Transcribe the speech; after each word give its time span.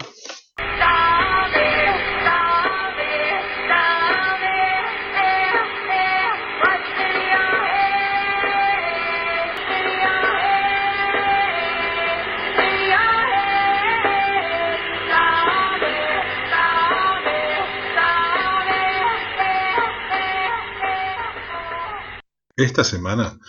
Esta 22.61 22.83
semana 22.83 23.39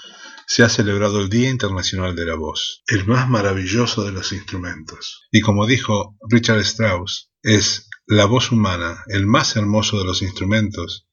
se 0.47 0.63
ha 0.63 0.71
celebrado 0.71 1.21
el 1.21 1.29
Día 1.29 1.51
Internacional 1.51 2.17
de 2.17 2.25
la 2.25 2.35
Voz, 2.35 2.83
el 2.87 3.07
más 3.07 3.29
maravilloso 3.29 4.05
de 4.05 4.13
los 4.13 4.33
instrumentos. 4.33 5.29
Y 5.31 5.43
como 5.43 5.67
dijo 5.67 6.17
Richard 6.31 6.61
Strauss, 6.61 7.31
es 7.43 7.91
la 8.07 8.25
voz 8.25 8.53
humana 8.53 9.05
el 9.09 9.27
más 9.27 9.55
hermoso 9.57 9.99
de 9.99 10.07
los 10.07 10.23
instrumentos 10.23 11.09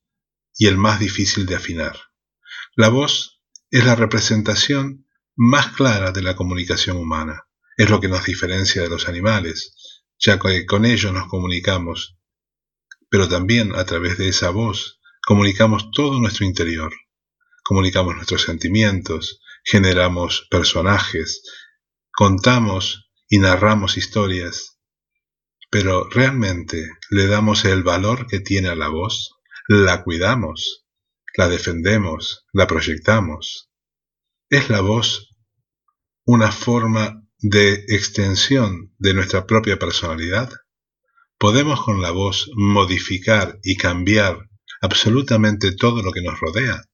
y 0.57 0.67
el 0.67 0.77
más 0.77 1.01
difícil 1.01 1.45
de 1.45 1.55
afinar. 1.55 1.99
La 2.73 2.87
voz 2.87 3.41
es 3.69 3.85
la 3.85 3.95
representación 3.95 5.05
más 5.35 5.73
clara 5.73 6.13
de 6.13 6.21
la 6.21 6.37
comunicación 6.37 6.95
humana. 6.95 7.49
Es 7.75 7.89
lo 7.89 7.99
que 7.99 8.07
nos 8.07 8.23
diferencia 8.23 8.81
de 8.81 8.89
los 8.89 9.09
animales, 9.09 9.75
ya 10.17 10.39
que 10.39 10.65
con 10.65 10.85
ellos 10.85 11.11
nos 11.11 11.27
comunicamos, 11.27 12.17
pero 13.09 13.27
también 13.27 13.75
a 13.75 13.83
través 13.83 14.17
de 14.17 14.29
esa 14.29 14.51
voz 14.51 15.01
comunicamos 15.27 15.91
todo 15.91 16.17
nuestro 16.21 16.45
interior 16.45 16.93
comunicamos 17.69 18.15
nuestros 18.15 18.41
sentimientos, 18.41 19.41
generamos 19.63 20.47
personajes, 20.49 21.43
contamos 22.11 23.11
y 23.27 23.37
narramos 23.37 23.95
historias, 23.95 24.79
pero 25.69 26.09
realmente 26.09 26.89
le 27.11 27.27
damos 27.27 27.65
el 27.65 27.83
valor 27.83 28.25
que 28.25 28.39
tiene 28.39 28.69
a 28.69 28.75
la 28.75 28.87
voz, 28.87 29.35
la 29.67 30.03
cuidamos, 30.03 30.87
la 31.37 31.47
defendemos, 31.47 32.47
la 32.53 32.65
proyectamos. 32.65 33.69
¿Es 34.49 34.71
la 34.71 34.81
voz 34.81 35.29
una 36.25 36.51
forma 36.51 37.23
de 37.37 37.85
extensión 37.89 38.95
de 38.97 39.13
nuestra 39.13 39.45
propia 39.45 39.77
personalidad? 39.77 40.51
¿Podemos 41.37 41.83
con 41.83 42.01
la 42.01 42.09
voz 42.09 42.49
modificar 42.55 43.59
y 43.61 43.77
cambiar 43.77 44.49
absolutamente 44.81 45.71
todo 45.71 46.01
lo 46.01 46.11
que 46.11 46.23
nos 46.23 46.39
rodea? 46.39 46.88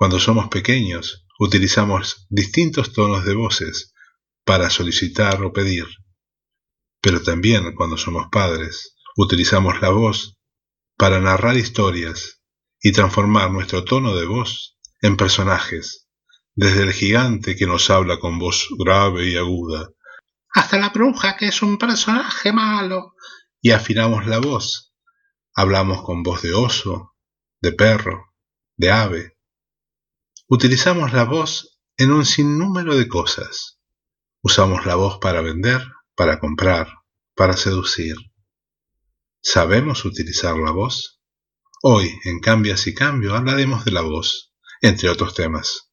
Cuando 0.00 0.18
somos 0.18 0.48
pequeños, 0.48 1.26
utilizamos 1.38 2.26
distintos 2.30 2.94
tonos 2.94 3.26
de 3.26 3.34
voces 3.34 3.92
para 4.46 4.70
solicitar 4.70 5.44
o 5.44 5.52
pedir. 5.52 5.84
Pero 7.02 7.22
también 7.22 7.74
cuando 7.74 7.98
somos 7.98 8.28
padres, 8.32 8.96
utilizamos 9.18 9.82
la 9.82 9.90
voz 9.90 10.38
para 10.96 11.20
narrar 11.20 11.58
historias 11.58 12.40
y 12.80 12.92
transformar 12.92 13.50
nuestro 13.50 13.84
tono 13.84 14.16
de 14.16 14.24
voz 14.24 14.78
en 15.02 15.18
personajes, 15.18 16.08
desde 16.54 16.84
el 16.84 16.94
gigante 16.94 17.54
que 17.54 17.66
nos 17.66 17.90
habla 17.90 18.18
con 18.20 18.38
voz 18.38 18.68
grave 18.78 19.28
y 19.28 19.36
aguda, 19.36 19.90
hasta 20.54 20.78
la 20.78 20.88
bruja 20.88 21.36
que 21.36 21.48
es 21.48 21.60
un 21.60 21.76
personaje 21.76 22.54
malo, 22.54 23.16
y 23.60 23.72
afinamos 23.72 24.26
la 24.26 24.38
voz. 24.38 24.94
Hablamos 25.54 26.00
con 26.00 26.22
voz 26.22 26.40
de 26.40 26.54
oso, 26.54 27.14
de 27.60 27.72
perro, 27.72 28.32
de 28.78 28.90
ave, 28.90 29.36
Utilizamos 30.52 31.12
la 31.12 31.22
voz 31.22 31.78
en 31.96 32.10
un 32.10 32.26
sinnúmero 32.26 32.96
de 32.96 33.06
cosas. 33.06 33.78
Usamos 34.42 34.84
la 34.84 34.96
voz 34.96 35.18
para 35.20 35.42
vender, 35.42 35.80
para 36.16 36.40
comprar, 36.40 36.88
para 37.36 37.56
seducir. 37.56 38.16
¿Sabemos 39.40 40.04
utilizar 40.04 40.56
la 40.56 40.72
voz? 40.72 41.22
Hoy, 41.82 42.18
en 42.24 42.40
Cambias 42.40 42.88
y 42.88 42.94
Cambio, 42.94 43.36
hablaremos 43.36 43.84
de 43.84 43.92
la 43.92 44.00
voz, 44.00 44.52
entre 44.80 45.08
otros 45.08 45.34
temas. 45.34 45.92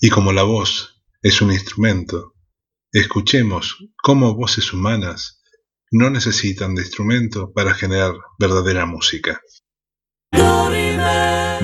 Y 0.00 0.10
como 0.10 0.32
la 0.32 0.42
voz 0.42 1.04
es 1.22 1.40
un 1.40 1.52
instrumento, 1.52 2.34
escuchemos 2.90 3.76
cómo 4.02 4.34
voces 4.34 4.72
humanas 4.72 5.40
no 5.92 6.10
necesitan 6.10 6.74
de 6.74 6.82
instrumento 6.82 7.52
para 7.52 7.74
generar 7.74 8.16
verdadera 8.40 8.86
música. 8.86 9.40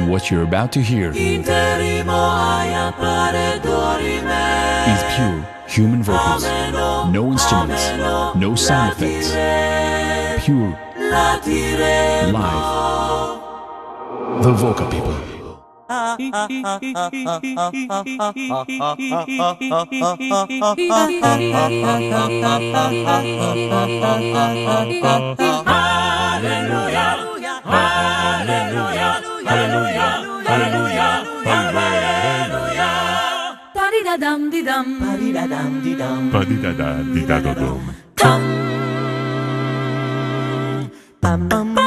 What 0.08 0.30
you're 0.30 0.42
about 0.42 0.72
to 0.72 0.80
hear 0.80 1.10
is 1.10 1.46
pure 5.14 5.46
human 5.68 6.02
vocals. 6.02 6.44
No 7.12 7.32
instruments, 7.32 7.88
no 8.36 8.54
sound 8.54 8.92
effects. 8.92 9.30
Pure 10.44 10.78
live. 10.98 11.44
The 14.42 14.52
Vocal 14.52 14.86
People. 14.90 15.18
Hallelujah. 26.42 27.21
Hallelujah, 28.42 29.22
Hallelujah, 29.46 30.10
Hallelujah, 30.42 31.12
Hallelujah. 31.46 32.90
Paridadam 33.70 34.50
didam, 34.50 34.86
paridadam 34.98 35.70
didam, 35.78 36.20
paridadam 36.34 37.14
didadam. 37.14 37.78
Come. 38.18 38.42
Bam 41.22 41.46
bam. 41.46 41.81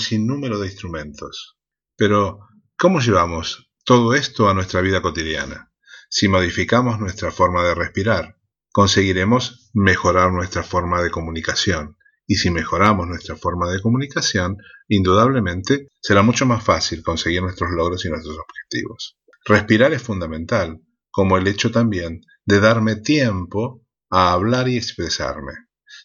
Un 0.00 0.06
sinnúmero 0.06 0.58
de 0.58 0.68
instrumentos. 0.68 1.58
Pero, 1.94 2.40
¿cómo 2.78 3.00
llevamos 3.00 3.70
todo 3.84 4.14
esto 4.14 4.48
a 4.48 4.54
nuestra 4.54 4.80
vida 4.80 5.02
cotidiana? 5.02 5.74
Si 6.08 6.26
modificamos 6.26 6.98
nuestra 6.98 7.30
forma 7.30 7.62
de 7.64 7.74
respirar, 7.74 8.38
conseguiremos 8.72 9.70
mejorar 9.74 10.32
nuestra 10.32 10.62
forma 10.62 11.02
de 11.02 11.10
comunicación. 11.10 11.98
Y 12.26 12.36
si 12.36 12.50
mejoramos 12.50 13.06
nuestra 13.08 13.36
forma 13.36 13.70
de 13.70 13.82
comunicación, 13.82 14.56
indudablemente 14.88 15.88
será 16.00 16.22
mucho 16.22 16.46
más 16.46 16.64
fácil 16.64 17.02
conseguir 17.02 17.42
nuestros 17.42 17.70
logros 17.70 18.02
y 18.06 18.08
nuestros 18.08 18.38
objetivos. 18.38 19.18
Respirar 19.44 19.92
es 19.92 20.02
fundamental, 20.02 20.80
como 21.10 21.36
el 21.36 21.46
hecho 21.46 21.70
también 21.70 22.22
de 22.46 22.60
darme 22.60 22.96
tiempo 22.96 23.84
a 24.08 24.32
hablar 24.32 24.66
y 24.68 24.78
expresarme. 24.78 25.52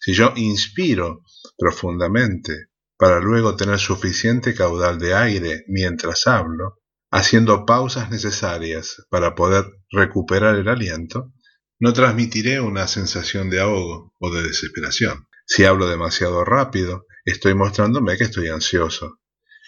Si 0.02 0.14
yo 0.14 0.34
inspiro 0.36 1.24
profundamente 1.58 2.72
para 2.98 3.20
luego 3.20 3.56
tener 3.56 3.80
suficiente 3.80 4.54
caudal 4.54 5.00
de 5.00 5.14
aire 5.14 5.66
mientras 5.68 6.28
hablo, 6.28 6.80
haciendo 7.12 7.66
pausas 7.66 8.10
necesarias 8.10 9.06
para 9.10 9.36
poder 9.36 9.66
recuperar 9.92 10.56
el 10.56 10.68
aliento, 10.68 11.34
no 11.80 11.94
transmitiré 11.94 12.62
una 12.62 12.88
sensación 12.88 13.50
de 13.50 13.62
ahogo 13.62 14.14
o 14.20 14.34
de 14.34 14.44
desesperación. 14.44 15.28
Si 15.46 15.66
hablo 15.66 15.88
demasiado 15.88 16.44
rápido, 16.46 17.06
estoy 17.26 17.54
mostrándome 17.54 18.18
que 18.18 18.24
estoy 18.24 18.48
ansioso. 18.48 19.20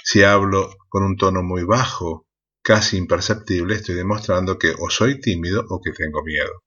Si 0.03 0.23
hablo 0.23 0.73
con 0.89 1.03
un 1.03 1.18
tono 1.18 1.44
muy 1.44 1.63
bajo, 1.63 2.27
casi 2.63 2.97
imperceptible, 2.97 3.75
estoy 3.75 3.95
demostrando 3.95 4.57
que 4.57 4.73
o 4.80 4.89
soy 4.89 5.19
tímido 5.19 5.65
o 5.69 5.81
que 5.81 5.91
tengo 5.91 6.23
miedo. 6.23 6.63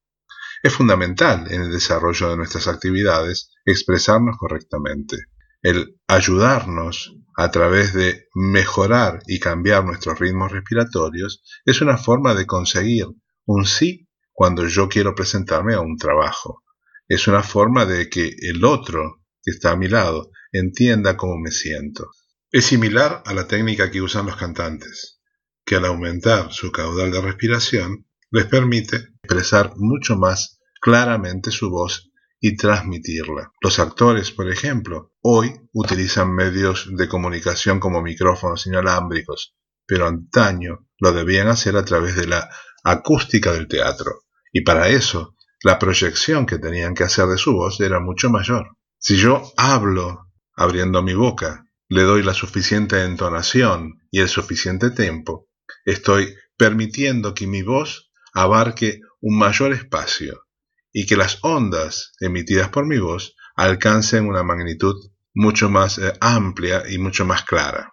Es 0.62 0.74
fundamental 0.74 1.50
en 1.50 1.62
el 1.62 1.70
desarrollo 1.72 2.30
de 2.30 2.36
nuestras 2.36 2.68
actividades 2.68 3.50
expresarnos 3.64 4.36
correctamente. 4.38 5.16
El 5.62 6.00
ayudarnos 6.06 7.14
a 7.36 7.50
través 7.50 7.92
de 7.92 8.28
mejorar 8.34 9.22
y 9.26 9.38
cambiar 9.38 9.84
nuestros 9.84 10.18
ritmos 10.18 10.52
respiratorios 10.52 11.42
es 11.64 11.80
una 11.80 11.98
forma 11.98 12.34
de 12.34 12.46
conseguir 12.46 13.06
un 13.44 13.66
sí 13.66 14.08
cuando 14.32 14.66
yo 14.66 14.88
quiero 14.88 15.14
presentarme 15.14 15.74
a 15.74 15.80
un 15.80 15.96
trabajo. 15.96 16.62
Es 17.08 17.28
una 17.28 17.42
forma 17.42 17.84
de 17.84 18.08
que 18.08 18.34
el 18.40 18.64
otro 18.64 19.22
que 19.42 19.50
está 19.50 19.72
a 19.72 19.76
mi 19.76 19.88
lado 19.88 20.30
entienda 20.52 21.16
cómo 21.16 21.36
me 21.38 21.50
siento. 21.50 22.10
Es 22.50 22.66
similar 22.66 23.22
a 23.26 23.34
la 23.34 23.46
técnica 23.46 23.90
que 23.90 24.00
usan 24.00 24.26
los 24.26 24.36
cantantes, 24.36 25.20
que 25.64 25.76
al 25.76 25.84
aumentar 25.84 26.52
su 26.52 26.72
caudal 26.72 27.10
de 27.10 27.20
respiración 27.20 28.06
les 28.30 28.46
permite 28.46 28.96
expresar 29.22 29.72
mucho 29.76 30.16
más 30.16 30.60
claramente 30.80 31.50
su 31.50 31.70
voz 31.70 32.10
y 32.40 32.56
transmitirla. 32.56 33.52
Los 33.60 33.78
actores, 33.78 34.30
por 34.30 34.50
ejemplo, 34.50 35.09
hoy 35.22 35.60
utilizan 35.72 36.32
medios 36.34 36.88
de 36.96 37.08
comunicación 37.08 37.80
como 37.80 38.02
micrófonos 38.02 38.66
inalámbricos, 38.66 39.54
pero 39.86 40.06
antaño 40.06 40.88
lo 40.98 41.12
debían 41.12 41.48
hacer 41.48 41.76
a 41.76 41.84
través 41.84 42.16
de 42.16 42.26
la 42.26 42.48
acústica 42.84 43.52
del 43.52 43.68
teatro, 43.68 44.24
y 44.52 44.62
para 44.62 44.88
eso 44.88 45.36
la 45.62 45.78
proyección 45.78 46.46
que 46.46 46.58
tenían 46.58 46.94
que 46.94 47.04
hacer 47.04 47.26
de 47.26 47.36
su 47.36 47.52
voz 47.52 47.80
era 47.80 48.00
mucho 48.00 48.30
mayor. 48.30 48.76
Si 48.98 49.16
yo 49.16 49.52
hablo 49.56 50.26
abriendo 50.54 51.02
mi 51.02 51.14
boca, 51.14 51.66
le 51.88 52.02
doy 52.02 52.22
la 52.22 52.34
suficiente 52.34 53.02
entonación 53.02 54.00
y 54.10 54.20
el 54.20 54.28
suficiente 54.28 54.90
tiempo, 54.90 55.48
estoy 55.84 56.34
permitiendo 56.56 57.34
que 57.34 57.46
mi 57.46 57.62
voz 57.62 58.10
abarque 58.32 59.00
un 59.20 59.38
mayor 59.38 59.72
espacio 59.72 60.46
y 60.92 61.06
que 61.06 61.16
las 61.16 61.38
ondas 61.42 62.12
emitidas 62.20 62.68
por 62.70 62.86
mi 62.86 62.98
voz 62.98 63.34
alcancen 63.56 64.26
una 64.26 64.42
magnitud 64.42 65.10
mucho 65.34 65.70
más 65.70 65.98
eh, 65.98 66.12
amplia 66.20 66.84
y 66.88 66.98
mucho 66.98 67.24
más 67.24 67.44
clara. 67.44 67.90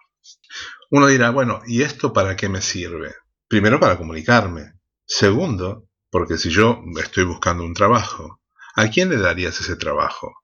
Uno 0.90 1.06
dirá, 1.06 1.30
bueno, 1.30 1.60
¿y 1.66 1.82
esto 1.82 2.12
para 2.12 2.36
qué 2.36 2.48
me 2.48 2.62
sirve? 2.62 3.14
Primero 3.46 3.78
para 3.78 3.96
comunicarme. 3.96 4.74
Segundo, 5.06 5.88
porque 6.10 6.38
si 6.38 6.50
yo 6.50 6.82
estoy 7.00 7.24
buscando 7.24 7.64
un 7.64 7.74
trabajo, 7.74 8.40
¿a 8.74 8.88
quién 8.88 9.10
le 9.10 9.18
darías 9.18 9.60
ese 9.60 9.76
trabajo? 9.76 10.34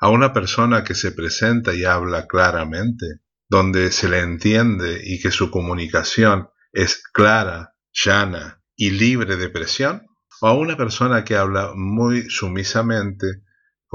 ¿A 0.00 0.10
una 0.10 0.32
persona 0.32 0.84
que 0.84 0.94
se 0.94 1.12
presenta 1.12 1.74
y 1.74 1.84
habla 1.84 2.26
claramente, 2.26 3.20
donde 3.48 3.92
se 3.92 4.08
le 4.08 4.20
entiende 4.20 5.00
y 5.02 5.20
que 5.20 5.30
su 5.30 5.50
comunicación 5.50 6.48
es 6.72 7.02
clara, 7.12 7.74
llana 7.92 8.62
y 8.76 8.90
libre 8.90 9.36
de 9.36 9.48
presión? 9.48 10.06
¿O 10.40 10.48
a 10.48 10.54
una 10.54 10.76
persona 10.76 11.24
que 11.24 11.36
habla 11.36 11.72
muy 11.74 12.28
sumisamente, 12.28 13.42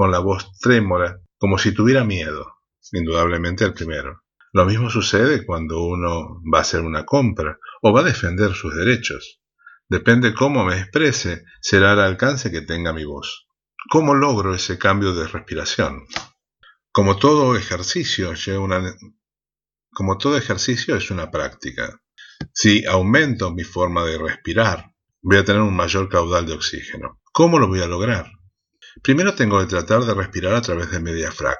con 0.00 0.10
la 0.10 0.20
voz 0.20 0.58
trémula, 0.58 1.20
como 1.36 1.58
si 1.58 1.72
tuviera 1.72 2.04
miedo? 2.04 2.54
Indudablemente 2.92 3.66
el 3.66 3.74
primero. 3.74 4.22
Lo 4.54 4.64
mismo 4.64 4.88
sucede 4.88 5.44
cuando 5.44 5.84
uno 5.84 6.40
va 6.50 6.56
a 6.56 6.60
hacer 6.62 6.80
una 6.80 7.04
compra 7.04 7.58
o 7.82 7.92
va 7.92 8.00
a 8.00 8.04
defender 8.04 8.54
sus 8.54 8.74
derechos. 8.74 9.42
Depende 9.90 10.32
cómo 10.32 10.64
me 10.64 10.78
exprese, 10.78 11.44
será 11.60 11.92
el 11.92 12.00
alcance 12.00 12.50
que 12.50 12.62
tenga 12.62 12.94
mi 12.94 13.04
voz. 13.04 13.46
¿Cómo 13.90 14.14
logro 14.14 14.54
ese 14.54 14.78
cambio 14.78 15.12
de 15.14 15.28
respiración? 15.28 16.06
Como 16.92 17.18
todo 17.18 17.54
ejercicio, 17.54 18.32
lleva 18.32 18.60
una- 18.60 18.96
como 19.92 20.16
todo 20.16 20.38
ejercicio 20.38 20.96
es 20.96 21.10
una 21.10 21.30
práctica. 21.30 22.00
Si 22.54 22.86
aumento 22.86 23.52
mi 23.52 23.64
forma 23.64 24.06
de 24.06 24.16
respirar, 24.16 24.92
voy 25.20 25.36
a 25.36 25.44
tener 25.44 25.60
un 25.60 25.76
mayor 25.76 26.08
caudal 26.08 26.46
de 26.46 26.54
oxígeno. 26.54 27.20
¿Cómo 27.34 27.58
lo 27.58 27.68
voy 27.68 27.82
a 27.82 27.86
lograr? 27.86 28.32
Primero 29.02 29.34
tengo 29.34 29.58
que 29.60 29.66
tratar 29.66 30.04
de 30.04 30.14
respirar 30.14 30.54
a 30.54 30.62
través 30.62 30.90
de 30.90 31.00
mi 31.00 31.12
diafragma. 31.12 31.56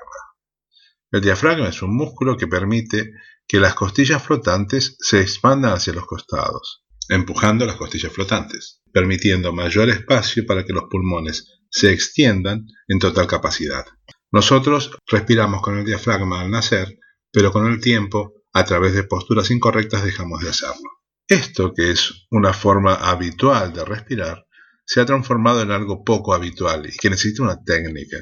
El 1.11 1.23
diafragma 1.23 1.69
es 1.69 1.83
un 1.83 1.97
músculo 1.97 2.37
que 2.37 2.47
permite 2.47 3.13
que 3.49 3.59
las 3.59 3.75
costillas 3.75 4.23
flotantes 4.23 4.97
se 5.01 5.21
expandan 5.21 5.73
hacia 5.73 5.93
los 5.93 6.07
costados, 6.07 6.85
empujando 7.09 7.67
las 7.67 7.77
costillas 7.77 8.13
flotantes, 8.13 8.81
permitiendo 8.93 9.53
mayor 9.53 9.89
espacio 9.89 10.47
para 10.47 10.65
que 10.65 10.73
los 10.73 10.85
pulmones 10.91 11.61
se 11.71 11.93
extiendan 11.93 12.67
en 12.87 12.99
total 12.99 13.27
capacidad. 13.27 13.85
Nosotros 14.31 14.93
respiramos 15.07 15.63
con 15.63 15.79
el 15.79 15.85
diafragma 15.85 16.43
al 16.43 16.51
nacer, 16.51 16.99
pero 17.33 17.51
con 17.51 17.67
el 17.67 17.81
tiempo, 17.81 18.35
a 18.53 18.65
través 18.65 18.95
de 18.95 19.05
posturas 19.05 19.51
incorrectas, 19.51 20.05
dejamos 20.05 20.41
de 20.43 20.51
hacerlo. 20.51 20.91
Esto, 21.27 21.73
que 21.75 21.91
es 21.91 22.27
una 22.31 22.53
forma 22.53 22.95
habitual 22.95 23.73
de 23.73 23.85
respirar, 23.85 24.47
se 24.91 25.01
ha 25.01 25.07
transformado 25.07 25.63
en 25.63 25.71
algo 25.71 26.03
poco 26.03 26.35
habitual 26.35 26.85
y 26.85 26.97
que 26.97 27.11
necesita 27.11 27.45
una 27.45 27.63
técnica. 27.63 28.17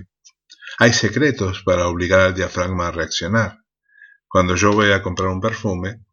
Hay 0.78 0.92
secretos 0.92 1.62
para 1.64 1.88
obligar 1.88 2.20
al 2.20 2.34
diafragma 2.34 2.88
a 2.88 2.90
reaccionar. 2.90 3.64
Cuando 4.28 4.54
yo 4.54 4.72
voy 4.72 4.92
a 4.92 5.02
comprar 5.02 5.30
un 5.30 5.40
perfume, 5.40 6.04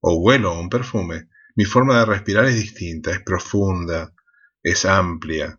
o 0.00 0.16
huelo 0.16 0.52
un 0.52 0.68
perfume, 0.68 1.30
mi 1.56 1.64
forma 1.64 1.98
de 1.98 2.04
respirar 2.04 2.44
es 2.44 2.56
distinta, 2.56 3.10
es 3.10 3.22
profunda, 3.22 4.12
es 4.62 4.84
amplia, 4.84 5.58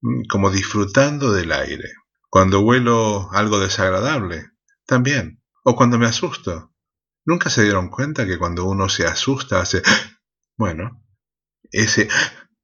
mm, 0.00 0.22
como 0.30 0.50
disfrutando 0.50 1.32
del 1.32 1.52
aire. 1.52 1.92
Cuando 2.30 2.60
huelo 2.60 3.30
algo 3.32 3.60
desagradable, 3.60 4.46
también. 4.86 5.42
O 5.62 5.76
cuando 5.76 5.98
me 5.98 6.06
asusto. 6.06 6.72
¿Nunca 7.26 7.50
se 7.50 7.64
dieron 7.64 7.90
cuenta 7.90 8.26
que 8.26 8.38
cuando 8.38 8.64
uno 8.64 8.88
se 8.88 9.06
asusta 9.06 9.60
hace... 9.60 9.82
Bueno, 10.56 11.02
ese 11.70 12.08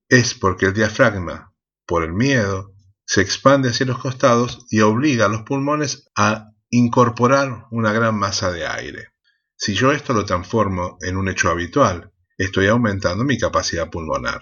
es 0.09 0.35
porque 0.35 0.67
el 0.67 0.75
diafragma, 0.75 1.55
por 1.87 2.05
el 2.05 2.13
miedo, 2.13 2.73
se 3.05 3.21
expande 3.21 3.71
hacia 3.71 3.87
los 3.87 3.99
costados 3.99 4.67
y 4.71 4.81
obliga 4.81 5.27
a 5.27 5.29
los 5.29 5.43
pulmones 5.43 6.11
a 6.17 6.53
incorporar 6.71 7.67
una 7.71 7.93
gran 7.93 8.17
masa 8.17 8.51
de 8.51 8.67
aire. 8.67 9.13
Si 9.57 9.75
yo 9.75 9.93
esto 9.93 10.13
lo 10.13 10.25
transformo 10.25 10.99
en 11.01 11.17
un 11.17 11.29
hecho 11.29 11.51
habitual, 11.51 12.13
estoy 12.37 12.67
aumentando 12.67 13.25
mi 13.25 13.39
capacidad 13.39 13.91
pulmonar. 13.91 14.41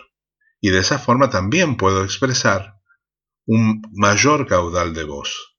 Y 0.61 0.71
de 0.71 0.78
esa 0.78 0.99
forma 0.99 1.30
también 1.30 1.76
puedo 1.76 2.04
expresar 2.04 2.76
un 3.47 3.83
mayor 3.92 4.47
caudal 4.47 4.94
de 4.94 5.04
voz. 5.04 5.56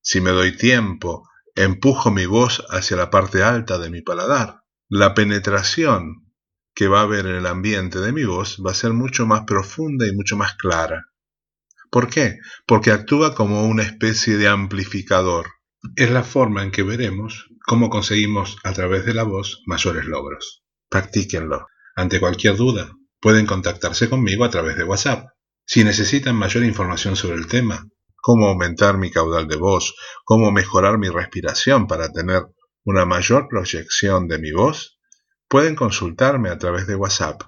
Si 0.00 0.20
me 0.20 0.30
doy 0.30 0.56
tiempo, 0.56 1.28
empujo 1.54 2.10
mi 2.10 2.24
voz 2.24 2.64
hacia 2.70 2.96
la 2.96 3.10
parte 3.10 3.42
alta 3.42 3.78
de 3.78 3.90
mi 3.90 4.00
paladar. 4.00 4.62
La 4.88 5.14
penetración 5.14 6.27
que 6.78 6.86
va 6.86 7.00
a 7.00 7.02
haber 7.02 7.26
en 7.26 7.34
el 7.34 7.46
ambiente 7.46 7.98
de 7.98 8.12
mi 8.12 8.22
voz 8.22 8.62
va 8.64 8.70
a 8.70 8.74
ser 8.74 8.92
mucho 8.92 9.26
más 9.26 9.42
profunda 9.42 10.06
y 10.06 10.14
mucho 10.14 10.36
más 10.36 10.54
clara. 10.54 11.06
¿Por 11.90 12.08
qué? 12.08 12.38
Porque 12.68 12.92
actúa 12.92 13.34
como 13.34 13.66
una 13.66 13.82
especie 13.82 14.36
de 14.36 14.46
amplificador. 14.46 15.48
es 15.96 16.08
la 16.08 16.22
forma 16.22 16.62
en 16.62 16.70
que 16.70 16.84
veremos 16.84 17.48
cómo 17.66 17.90
conseguimos 17.90 18.58
a 18.62 18.72
través 18.74 19.04
de 19.04 19.12
la 19.12 19.24
voz 19.24 19.60
mayores 19.66 20.04
logros. 20.04 20.62
Practíquenlo. 20.88 21.66
Ante 21.96 22.20
cualquier 22.20 22.54
duda, 22.54 22.92
pueden 23.20 23.44
contactarse 23.44 24.08
conmigo 24.08 24.44
a 24.44 24.50
través 24.50 24.76
de 24.76 24.84
WhatsApp. 24.84 25.26
Si 25.66 25.82
necesitan 25.82 26.36
mayor 26.36 26.62
información 26.62 27.16
sobre 27.16 27.38
el 27.38 27.48
tema, 27.48 27.88
cómo 28.14 28.46
aumentar 28.46 28.98
mi 28.98 29.10
caudal 29.10 29.48
de 29.48 29.56
voz, 29.56 29.96
cómo 30.24 30.52
mejorar 30.52 30.96
mi 30.98 31.08
respiración 31.08 31.88
para 31.88 32.12
tener 32.12 32.46
una 32.84 33.04
mayor 33.04 33.48
proyección 33.48 34.28
de 34.28 34.38
mi 34.38 34.52
voz, 34.52 34.97
pueden 35.48 35.74
consultarme 35.74 36.50
a 36.50 36.58
través 36.58 36.86
de 36.86 36.94
WhatsApp. 36.94 37.42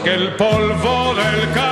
que 0.04 0.14
el 0.14 0.34
polvo 0.36 1.14
del 1.14 1.67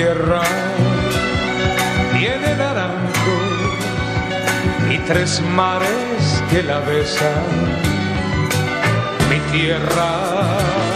tierra 0.00 0.40
tiene 2.16 2.56
naranjos 2.56 3.50
y 4.90 4.96
tres 5.00 5.42
mares 5.54 6.42
que 6.48 6.62
la 6.62 6.80
besan. 6.80 7.44
Mi 9.28 9.38
tierra. 9.52 10.89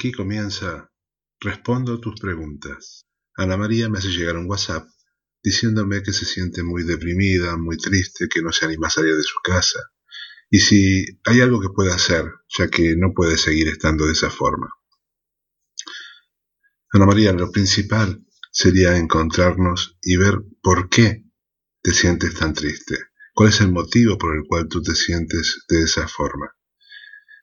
Aquí 0.00 0.12
comienza 0.12 0.90
Respondo 1.40 2.00
tus 2.00 2.18
preguntas. 2.18 3.04
Ana 3.36 3.58
María 3.58 3.90
me 3.90 3.98
hace 3.98 4.08
llegar 4.08 4.38
un 4.38 4.48
WhatsApp 4.48 4.88
diciéndome 5.42 6.02
que 6.02 6.14
se 6.14 6.24
siente 6.24 6.62
muy 6.62 6.84
deprimida, 6.84 7.58
muy 7.58 7.76
triste, 7.76 8.26
que 8.26 8.40
no 8.40 8.50
se 8.50 8.64
anima 8.64 8.86
a 8.86 8.90
salir 8.90 9.14
de 9.14 9.22
su 9.22 9.38
casa. 9.44 9.78
Y 10.48 10.60
si 10.60 11.04
hay 11.26 11.42
algo 11.42 11.60
que 11.60 11.68
pueda 11.68 11.94
hacer, 11.94 12.24
ya 12.48 12.68
que 12.68 12.96
no 12.96 13.12
puede 13.12 13.36
seguir 13.36 13.68
estando 13.68 14.06
de 14.06 14.12
esa 14.12 14.30
forma. 14.30 14.70
Ana 16.94 17.04
María, 17.04 17.34
lo 17.34 17.52
principal 17.52 18.24
sería 18.50 18.96
encontrarnos 18.96 19.98
y 20.00 20.16
ver 20.16 20.38
por 20.62 20.88
qué 20.88 21.26
te 21.82 21.92
sientes 21.92 22.32
tan 22.36 22.54
triste. 22.54 22.96
¿Cuál 23.34 23.50
es 23.50 23.60
el 23.60 23.70
motivo 23.70 24.16
por 24.16 24.34
el 24.34 24.44
cual 24.48 24.66
tú 24.66 24.80
te 24.80 24.94
sientes 24.94 25.66
de 25.68 25.82
esa 25.82 26.08
forma? 26.08 26.56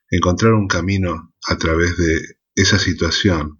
Encontrar 0.10 0.54
un 0.54 0.68
camino 0.68 1.36
a 1.48 1.58
través 1.58 1.98
de 1.98 2.37
esa 2.58 2.80
situación 2.80 3.60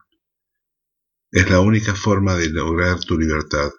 es 1.30 1.50
la 1.52 1.60
única 1.60 1.94
forma 1.94 2.36
de 2.36 2.50
lograr 2.50 3.00
tu 3.00 3.18
libertad. 3.18 3.72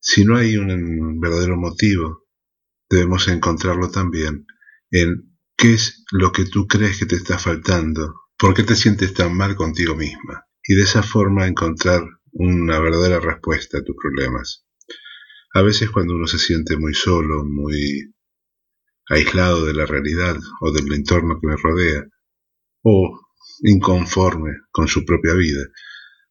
Si 0.00 0.24
no 0.24 0.36
hay 0.36 0.56
un 0.56 1.20
verdadero 1.20 1.58
motivo, 1.58 2.26
debemos 2.88 3.28
encontrarlo 3.28 3.90
también 3.90 4.46
en 4.90 5.36
qué 5.56 5.74
es 5.74 6.04
lo 6.10 6.32
que 6.32 6.46
tú 6.46 6.66
crees 6.66 6.98
que 6.98 7.04
te 7.04 7.16
está 7.16 7.38
faltando, 7.38 8.14
por 8.38 8.54
qué 8.54 8.62
te 8.62 8.76
sientes 8.76 9.12
tan 9.12 9.36
mal 9.36 9.56
contigo 9.56 9.94
misma, 9.94 10.46
y 10.62 10.74
de 10.74 10.84
esa 10.84 11.02
forma 11.02 11.46
encontrar 11.46 12.02
una 12.32 12.80
verdadera 12.80 13.20
respuesta 13.20 13.78
a 13.78 13.84
tus 13.84 13.96
problemas. 13.96 14.64
A 15.52 15.60
veces 15.60 15.90
cuando 15.90 16.14
uno 16.14 16.26
se 16.26 16.38
siente 16.38 16.78
muy 16.78 16.94
solo, 16.94 17.44
muy 17.44 18.14
aislado 19.10 19.66
de 19.66 19.74
la 19.74 19.84
realidad 19.84 20.38
o 20.62 20.72
del 20.72 20.90
entorno 20.94 21.38
que 21.40 21.46
me 21.46 21.56
rodea, 21.56 22.06
o 22.82 23.27
inconforme 23.62 24.52
con 24.70 24.88
su 24.88 25.04
propia 25.04 25.34
vida, 25.34 25.62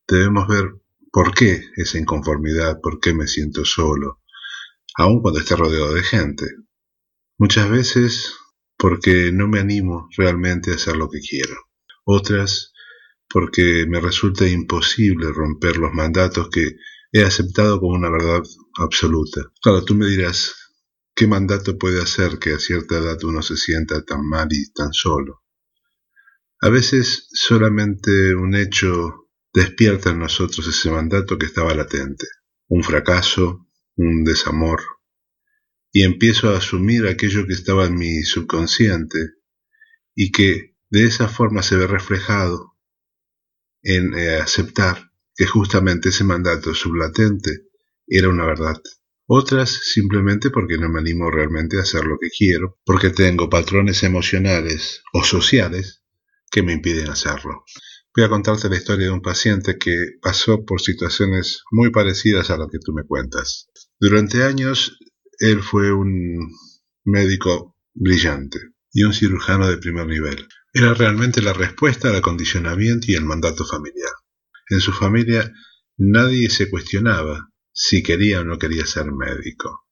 debemos 0.07 0.47
ver 0.47 0.73
por 1.11 1.33
qué 1.33 1.63
esa 1.75 1.97
inconformidad, 1.97 2.79
por 2.81 2.99
qué 2.99 3.13
me 3.13 3.27
siento 3.27 3.65
solo, 3.65 4.21
aun 4.95 5.21
cuando 5.21 5.39
esté 5.39 5.55
rodeado 5.55 5.93
de 5.93 6.03
gente. 6.03 6.45
Muchas 7.37 7.69
veces 7.69 8.33
porque 8.77 9.31
no 9.31 9.47
me 9.47 9.59
animo 9.59 10.07
realmente 10.15 10.71
a 10.71 10.75
hacer 10.75 10.97
lo 10.97 11.09
que 11.09 11.19
quiero. 11.19 11.55
Otras 12.05 12.73
porque 13.29 13.85
me 13.87 13.99
resulta 13.99 14.47
imposible 14.47 15.31
romper 15.31 15.77
los 15.77 15.93
mandatos 15.93 16.49
que 16.49 16.77
he 17.11 17.23
aceptado 17.23 17.79
como 17.79 17.95
una 17.95 18.09
verdad 18.09 18.41
absoluta. 18.77 19.51
Claro, 19.61 19.83
tú 19.83 19.95
me 19.95 20.07
dirás, 20.07 20.55
¿qué 21.15 21.27
mandato 21.27 21.77
puede 21.77 22.01
hacer 22.01 22.39
que 22.39 22.53
a 22.53 22.59
cierta 22.59 22.97
edad 22.97 23.21
uno 23.23 23.41
se 23.41 23.57
sienta 23.57 24.03
tan 24.03 24.25
mal 24.27 24.47
y 24.51 24.71
tan 24.71 24.93
solo? 24.93 25.41
A 26.59 26.69
veces 26.69 27.27
solamente 27.33 28.33
un 28.33 28.55
hecho 28.55 29.29
despierta 29.53 30.09
en 30.09 30.19
nosotros 30.19 30.67
ese 30.67 30.89
mandato 30.89 31.37
que 31.37 31.45
estaba 31.45 31.75
latente, 31.75 32.25
un 32.67 32.83
fracaso, 32.83 33.67
un 33.95 34.23
desamor, 34.23 34.81
y 35.91 36.01
empiezo 36.01 36.49
a 36.49 36.57
asumir 36.57 37.05
aquello 37.05 37.45
que 37.45 37.53
estaba 37.53 37.85
en 37.85 37.95
mi 37.95 38.23
subconsciente 38.23 39.19
y 40.15 40.31
que 40.31 40.75
de 40.89 41.05
esa 41.05 41.27
forma 41.27 41.61
se 41.61 41.75
ve 41.75 41.85
reflejado 41.85 42.75
en 43.83 44.17
eh, 44.17 44.37
aceptar 44.37 45.11
que 45.35 45.45
justamente 45.45 46.09
ese 46.09 46.23
mandato 46.23 46.73
sublatente 46.73 47.67
era 48.07 48.29
una 48.29 48.47
verdad. 48.47 48.81
Otras 49.27 49.69
simplemente 49.69 50.49
porque 50.49 50.79
no 50.79 50.89
me 50.89 50.99
animo 50.99 51.29
realmente 51.29 51.77
a 51.77 51.81
hacer 51.81 52.05
lo 52.05 52.17
que 52.17 52.29
quiero, 52.35 52.79
porque 52.83 53.11
tengo 53.11 53.47
patrones 53.47 54.01
emocionales 54.01 55.03
o 55.13 55.23
sociales 55.23 56.03
que 56.49 56.63
me 56.63 56.73
impiden 56.73 57.09
hacerlo. 57.09 57.63
Voy 58.15 58.25
a 58.25 58.29
contarte 58.29 58.69
la 58.69 58.77
historia 58.77 59.07
de 59.07 59.11
un 59.11 59.21
paciente 59.21 59.77
que 59.77 60.13
pasó 60.21 60.65
por 60.65 60.81
situaciones 60.81 61.61
muy 61.71 61.91
parecidas 61.91 62.49
a 62.49 62.57
lo 62.57 62.67
que 62.67 62.79
tú 62.79 62.93
me 62.93 63.03
cuentas. 63.03 63.69
Durante 63.99 64.43
años, 64.43 64.97
él 65.39 65.61
fue 65.61 65.91
un 65.91 66.51
médico 67.03 67.75
brillante 67.93 68.59
y 68.91 69.03
un 69.03 69.13
cirujano 69.13 69.67
de 69.69 69.77
primer 69.77 70.07
nivel. 70.07 70.47
Era 70.73 70.93
realmente 70.93 71.41
la 71.41 71.53
respuesta 71.53 72.09
al 72.09 72.15
acondicionamiento 72.15 73.05
y 73.09 73.15
el 73.15 73.25
mandato 73.25 73.65
familiar. 73.65 74.13
En 74.69 74.79
su 74.79 74.91
familia 74.93 75.53
nadie 75.97 76.49
se 76.49 76.69
cuestionaba 76.69 77.49
si 77.71 78.01
quería 78.01 78.41
o 78.41 78.43
no 78.43 78.57
quería 78.57 78.85
ser 78.85 79.11
médico. 79.11 79.87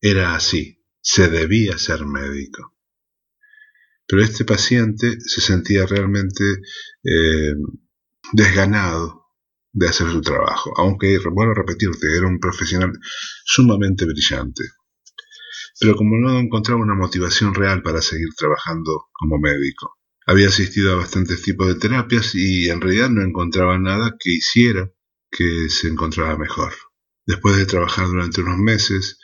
Era 0.00 0.34
así, 0.34 0.84
se 1.00 1.28
debía 1.28 1.78
ser 1.78 2.04
médico. 2.04 2.76
Pero 4.06 4.22
este 4.22 4.44
paciente 4.44 5.18
se 5.20 5.40
sentía 5.40 5.86
realmente 5.86 6.44
eh, 7.04 7.54
desganado 8.32 9.22
de 9.72 9.88
hacer 9.88 10.10
su 10.10 10.20
trabajo, 10.20 10.72
aunque, 10.76 11.18
bueno 11.32 11.54
repetirte, 11.54 12.16
era 12.16 12.26
un 12.26 12.38
profesional 12.38 12.92
sumamente 13.44 14.04
brillante. 14.04 14.64
Pero 15.80 15.96
como 15.96 16.16
no 16.18 16.38
encontraba 16.38 16.82
una 16.82 16.94
motivación 16.94 17.54
real 17.54 17.82
para 17.82 18.02
seguir 18.02 18.28
trabajando 18.36 19.08
como 19.12 19.38
médico, 19.38 19.98
había 20.26 20.48
asistido 20.48 20.92
a 20.92 20.96
bastantes 20.96 21.42
tipos 21.42 21.66
de 21.66 21.74
terapias 21.74 22.34
y 22.34 22.68
en 22.68 22.80
realidad 22.80 23.10
no 23.10 23.22
encontraba 23.22 23.78
nada 23.78 24.14
que 24.18 24.30
hiciera 24.30 24.90
que 25.30 25.68
se 25.68 25.88
encontrara 25.88 26.36
mejor. 26.36 26.72
Después 27.26 27.56
de 27.56 27.66
trabajar 27.66 28.06
durante 28.06 28.42
unos 28.42 28.58
meses, 28.58 29.18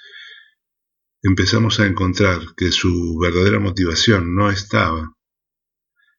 empezamos 1.23 1.81
a 1.81 1.87
encontrar 1.87 2.41
que 2.57 2.71
su 2.71 3.19
verdadera 3.19 3.59
motivación 3.59 4.35
no 4.35 4.51
estaba 4.51 5.17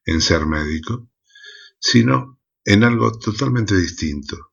en 0.05 0.21
ser 0.21 0.45
médico, 0.45 1.09
sino 1.79 2.39
en 2.65 2.83
algo 2.83 3.17
totalmente 3.17 3.75
distinto. 3.75 4.51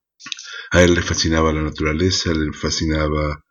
A 0.71 0.83
él 0.83 0.95
le 0.95 1.03
fascinaba 1.03 1.53
la 1.53 1.63
naturaleza, 1.63 2.33
le 2.33 2.53
fascinaba 2.53 3.45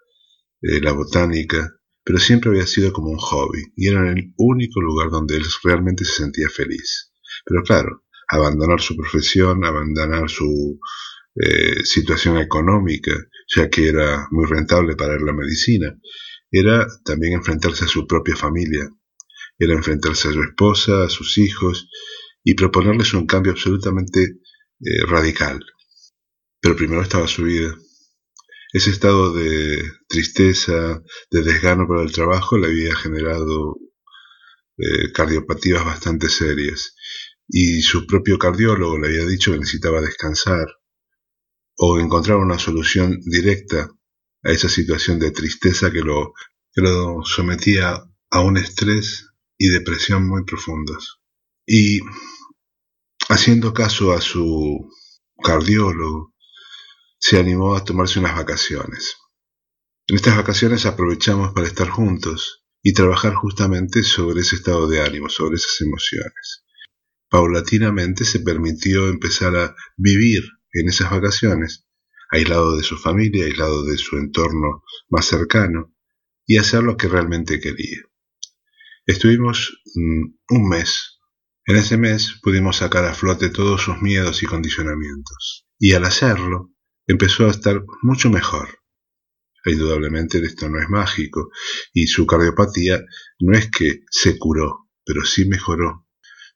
eh, 0.62 0.81
la 0.81 0.91
botánica, 0.93 1.71
pero 2.03 2.19
siempre 2.19 2.51
había 2.51 2.67
sido 2.67 2.93
como 2.93 3.10
un 3.10 3.17
hobby 3.17 3.63
y 3.75 3.88
era 3.88 4.12
el 4.12 4.34
único 4.38 4.81
lugar 4.81 5.10
donde 5.10 5.38
él 5.38 5.45
realmente 5.63 6.05
se 6.05 6.23
sentía 6.23 6.49
feliz. 6.49 7.12
Pero 7.45 7.63
claro, 7.63 8.03
abandonar 8.27 8.81
su 8.81 8.95
profesión, 8.95 9.65
abandonar 9.65 10.29
su 10.29 10.79
eh, 11.36 11.84
situación 11.84 12.38
económica, 12.38 13.12
ya 13.55 13.69
que 13.69 13.89
era 13.89 14.27
muy 14.31 14.45
rentable 14.45 14.95
para 14.95 15.15
él 15.15 15.25
la 15.25 15.34
medicina, 15.34 15.95
era 16.60 16.88
también 17.04 17.34
enfrentarse 17.34 17.84
a 17.86 17.88
su 17.89 18.08
propia 18.08 18.36
familia, 18.36 18.89
era 19.60 19.74
enfrentarse 19.74 20.30
a 20.30 20.32
su 20.32 20.41
esposa, 20.41 21.04
a 21.04 21.10
sus 21.10 21.38
hijos 21.38 21.89
y 22.44 22.54
proponerles 22.54 23.13
un 23.13 23.28
cambio 23.28 23.52
absolutamente 23.52 24.22
eh, 24.80 25.06
radical. 25.06 25.65
Pero 26.62 26.76
primero 26.76 27.02
estaba 27.02 27.28
su 27.28 27.44
vida. 27.44 27.76
Ese 28.72 28.89
estado 28.89 29.34
de 29.34 29.84
tristeza, 30.08 31.02
de 31.30 31.44
desgano 31.44 31.88
por 31.88 32.00
el 32.00 32.12
trabajo 32.12 32.58
le 32.58 32.68
había 32.68 32.96
generado 32.96 33.78
eh, 34.78 35.12
cardiopatías 35.13 35.84
bastante 35.84 36.30
serias 36.30 36.96
y 37.48 37.82
su 37.82 38.08
propio 38.08 38.38
cardiólogo 38.38 38.98
le 38.98 39.08
había 39.08 39.26
dicho 39.26 39.52
que 39.52 39.60
necesitaba 39.60 40.02
descansar 40.02 40.68
o 41.78 42.00
encontrar 42.00 42.38
una 42.38 42.58
solución 42.60 43.20
directa 43.26 43.89
a 44.45 44.51
esa 44.51 44.69
situación 44.69 45.19
de 45.19 45.31
tristeza 45.31 45.91
que 45.91 46.01
lo, 46.01 46.34
que 46.71 46.81
lo 46.81 47.23
sometía 47.25 48.03
a 48.29 48.39
un 48.41 48.58
estrés 48.58 49.27
y 49.58 49.69
depresión 49.69 50.27
muy 50.27 50.45
profundos. 50.45 51.19
Y 51.65 51.99
haciendo 53.27 53.73
caso 53.73 54.13
a 54.13 54.21
su 54.21 54.88
cardiólogo, 55.43 56.34
se 57.17 57.39
animó 57.39 57.75
a 57.75 57.84
tomarse 57.84 58.19
unas 58.19 58.36
vacaciones. 58.36 59.17
En 60.08 60.17
estas 60.17 60.38
vacaciones 60.38 60.86
aprovechamos 60.86 61.53
para 61.53 61.65
estar 61.65 61.89
juntos 61.89 62.63
y 62.84 62.93
trabajar 62.93 63.34
justamente 63.34 64.03
sobre 64.03 64.41
ese 64.41 64.58
estado 64.58 64.88
de 64.88 65.01
ánimo, 65.01 65.27
sobre 65.27 65.55
esas 65.55 65.81
emociones. 65.81 66.63
Paulatinamente 67.29 68.25
se 68.25 68.41
permitió 68.41 69.08
empezar 69.08 69.55
a 69.55 69.75
vivir 69.97 70.43
en 70.73 70.89
esas 70.89 71.10
vacaciones 71.10 71.85
aislado 72.36 72.76
de 72.78 72.84
su 72.84 72.98
familia, 72.98 73.45
aislado 73.45 73.84
de 73.84 73.98
su 73.98 74.17
entorno 74.17 74.84
más 75.10 75.26
cercano, 75.26 75.93
y 76.45 76.58
hacer 76.58 76.84
lo 76.84 76.98
que 76.98 77.08
realmente 77.08 77.60
quería. 77.60 78.02
Estuvimos 79.06 79.82
mm, 79.95 80.56
un 80.56 80.69
mes. 80.69 81.19
En 81.65 81.78
ese 81.78 81.98
mes 81.98 82.39
pudimos 82.41 82.78
sacar 82.78 83.06
a 83.06 83.13
flote 83.13 83.50
todos 83.50 83.82
sus 83.82 84.02
miedos 84.02 84.43
y 84.43 84.45
condicionamientos. 84.45 85.67
Y 85.80 85.93
al 85.93 86.06
hacerlo, 86.06 86.71
empezó 87.08 87.48
a 87.48 87.52
estar 87.52 87.84
mucho 88.02 88.30
mejor. 88.30 88.80
Indudablemente 89.65 90.38
esto 90.39 90.69
no 90.69 90.80
es 90.80 90.89
mágico, 90.89 91.50
y 91.91 92.08
su 92.08 92.28
cardiopatía 92.28 93.04
no 93.39 93.58
es 93.58 93.71
que 93.71 94.04
se 94.12 94.38
curó, 94.38 94.89
pero 95.04 95.26
sí 95.26 95.45
mejoró. 95.45 96.08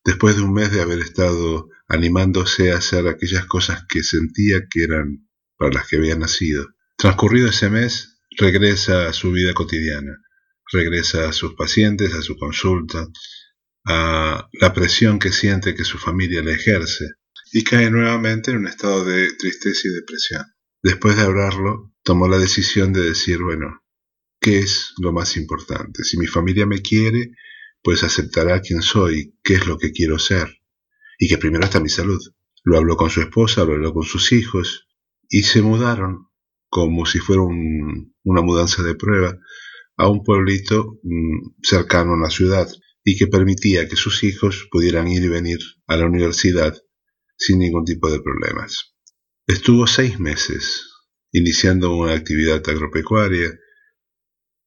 Después 0.03 0.35
de 0.35 0.43
un 0.43 0.53
mes 0.53 0.71
de 0.71 0.81
haber 0.81 0.99
estado 0.99 1.69
animándose 1.87 2.71
a 2.71 2.77
hacer 2.77 3.07
aquellas 3.07 3.45
cosas 3.45 3.85
que 3.89 4.03
sentía 4.03 4.67
que 4.69 4.83
eran 4.83 5.28
para 5.59 5.73
las 5.73 5.87
que 5.87 5.97
había 5.97 6.15
nacido. 6.15 6.69
Transcurrido 6.97 7.49
ese 7.49 7.69
mes, 7.69 8.21
regresa 8.37 9.07
a 9.07 9.13
su 9.13 9.31
vida 9.31 9.53
cotidiana, 9.53 10.17
regresa 10.71 11.27
a 11.27 11.33
sus 11.33 11.53
pacientes, 11.53 12.13
a 12.13 12.21
su 12.21 12.37
consulta, 12.37 13.05
a 13.85 14.49
la 14.53 14.73
presión 14.73 15.19
que 15.19 15.31
siente 15.31 15.75
que 15.75 15.83
su 15.83 15.97
familia 15.97 16.41
le 16.41 16.53
ejerce 16.53 17.05
y 17.51 17.63
cae 17.63 17.91
nuevamente 17.91 18.51
en 18.51 18.57
un 18.57 18.67
estado 18.67 19.03
de 19.03 19.33
tristeza 19.33 19.81
y 19.89 19.91
depresión. 19.91 20.45
Después 20.81 21.17
de 21.17 21.23
hablarlo, 21.23 21.93
tomó 22.03 22.29
la 22.29 22.37
decisión 22.37 22.93
de 22.93 23.01
decir, 23.01 23.39
bueno, 23.39 23.83
¿qué 24.39 24.59
es 24.59 24.93
lo 24.97 25.11
más 25.11 25.35
importante? 25.35 26.03
Si 26.05 26.17
mi 26.17 26.27
familia 26.27 26.65
me 26.65 26.81
quiere, 26.81 27.31
pues 27.83 28.03
aceptará 28.03 28.61
quién 28.61 28.81
soy, 28.81 29.37
qué 29.43 29.55
es 29.55 29.67
lo 29.67 29.77
que 29.77 29.91
quiero 29.91 30.19
ser, 30.19 30.61
y 31.17 31.27
que 31.27 31.37
primero 31.37 31.65
está 31.65 31.81
mi 31.81 31.89
salud. 31.89 32.21
Lo 32.63 32.77
habló 32.77 32.95
con 32.95 33.09
su 33.09 33.19
esposa, 33.19 33.65
lo 33.65 33.73
habló 33.73 33.93
con 33.93 34.03
sus 34.03 34.31
hijos, 34.31 34.88
y 35.29 35.43
se 35.43 35.61
mudaron 35.61 36.27
como 36.69 37.05
si 37.05 37.19
fuera 37.19 37.41
un- 37.43 38.13
una 38.23 38.41
mudanza 38.41 38.83
de 38.83 38.95
prueba 38.95 39.37
a 39.97 40.07
un 40.09 40.23
pueblito 40.23 40.99
mm, 41.03 41.55
cercano 41.63 42.13
a 42.15 42.19
la 42.19 42.29
ciudad 42.29 42.67
y 43.03 43.17
que 43.17 43.27
permitía 43.27 43.87
que 43.87 43.95
sus 43.95 44.23
hijos 44.23 44.67
pudieran 44.71 45.07
ir 45.07 45.23
y 45.23 45.29
venir 45.29 45.59
a 45.87 45.97
la 45.97 46.05
universidad 46.05 46.75
sin 47.37 47.59
ningún 47.59 47.85
tipo 47.85 48.11
de 48.11 48.21
problemas. 48.21 48.93
Estuvo 49.47 49.87
seis 49.87 50.19
meses 50.19 50.85
iniciando 51.31 51.95
una 51.95 52.13
actividad 52.13 52.61
agropecuaria, 52.67 53.51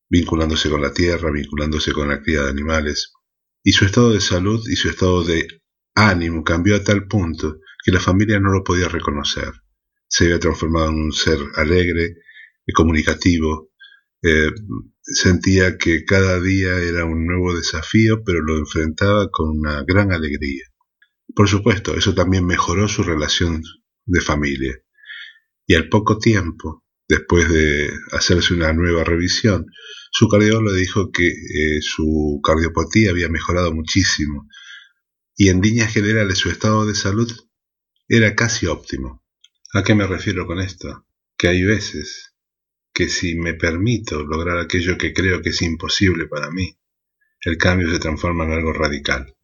vinculándose 0.08 0.70
con 0.70 0.80
la 0.82 0.92
tierra, 0.92 1.30
vinculándose 1.32 1.92
con 1.92 2.08
la 2.08 2.22
cría 2.22 2.42
de 2.42 2.50
animales, 2.50 3.12
y 3.64 3.72
su 3.72 3.84
estado 3.84 4.12
de 4.12 4.20
salud 4.20 4.62
y 4.68 4.76
su 4.76 4.88
estado 4.90 5.24
de 5.24 5.46
ánimo 5.94 6.44
cambió 6.44 6.76
a 6.76 6.84
tal 6.84 7.06
punto 7.08 7.58
que 7.84 7.90
la 7.92 8.00
familia 8.00 8.38
no 8.38 8.52
lo 8.52 8.62
podía 8.64 8.88
reconocer. 8.88 9.52
Se 10.12 10.24
había 10.24 10.38
transformado 10.38 10.90
en 10.90 10.96
un 10.96 11.12
ser 11.12 11.38
alegre, 11.56 12.16
comunicativo, 12.74 13.70
eh, 14.22 14.50
sentía 15.00 15.78
que 15.78 16.04
cada 16.04 16.38
día 16.38 16.78
era 16.78 17.06
un 17.06 17.26
nuevo 17.26 17.56
desafío, 17.56 18.22
pero 18.22 18.42
lo 18.42 18.58
enfrentaba 18.58 19.30
con 19.30 19.58
una 19.58 19.82
gran 19.84 20.12
alegría. 20.12 20.64
Por 21.34 21.48
supuesto, 21.48 21.96
eso 21.96 22.14
también 22.14 22.44
mejoró 22.44 22.88
su 22.88 23.02
relación 23.02 23.62
de 24.04 24.20
familia. 24.20 24.78
Y 25.66 25.74
al 25.76 25.88
poco 25.88 26.18
tiempo, 26.18 26.84
después 27.08 27.48
de 27.48 27.90
hacerse 28.12 28.52
una 28.52 28.74
nueva 28.74 29.04
revisión, 29.04 29.64
su 30.10 30.28
cardiólogo 30.28 30.74
dijo 30.74 31.10
que 31.10 31.28
eh, 31.28 31.80
su 31.80 32.38
cardiopatía 32.44 33.10
había 33.10 33.30
mejorado 33.30 33.72
muchísimo 33.72 34.46
y 35.36 35.48
en 35.48 35.62
líneas 35.62 35.90
generales 35.90 36.38
su 36.38 36.50
estado 36.50 36.84
de 36.84 36.94
salud 36.94 37.32
era 38.08 38.34
casi 38.34 38.66
óptimo. 38.66 39.21
¿A 39.74 39.82
qué 39.82 39.94
me 39.94 40.06
refiero 40.06 40.46
con 40.46 40.60
esto? 40.60 41.06
Que 41.34 41.48
hay 41.48 41.64
veces 41.64 42.34
que 42.92 43.08
si 43.08 43.36
me 43.36 43.54
permito 43.54 44.22
lograr 44.22 44.58
aquello 44.58 44.98
que 44.98 45.14
creo 45.14 45.40
que 45.40 45.48
es 45.48 45.62
imposible 45.62 46.26
para 46.26 46.50
mí, 46.50 46.78
el 47.40 47.56
cambio 47.56 47.90
se 47.90 47.98
transforma 47.98 48.44
en 48.44 48.52
algo 48.52 48.74
radical. 48.74 49.34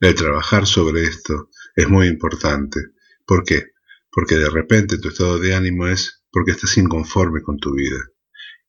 El 0.00 0.16
trabajar 0.16 0.66
sobre 0.66 1.04
esto 1.04 1.50
es 1.76 1.88
muy 1.88 2.08
importante. 2.08 2.80
¿Por 3.24 3.44
qué? 3.44 3.66
Porque 4.10 4.38
de 4.38 4.50
repente 4.50 4.98
tu 4.98 5.10
estado 5.10 5.38
de 5.38 5.54
ánimo 5.54 5.86
es 5.86 6.24
porque 6.32 6.50
estás 6.50 6.76
inconforme 6.76 7.40
con 7.40 7.58
tu 7.58 7.72
vida 7.72 8.00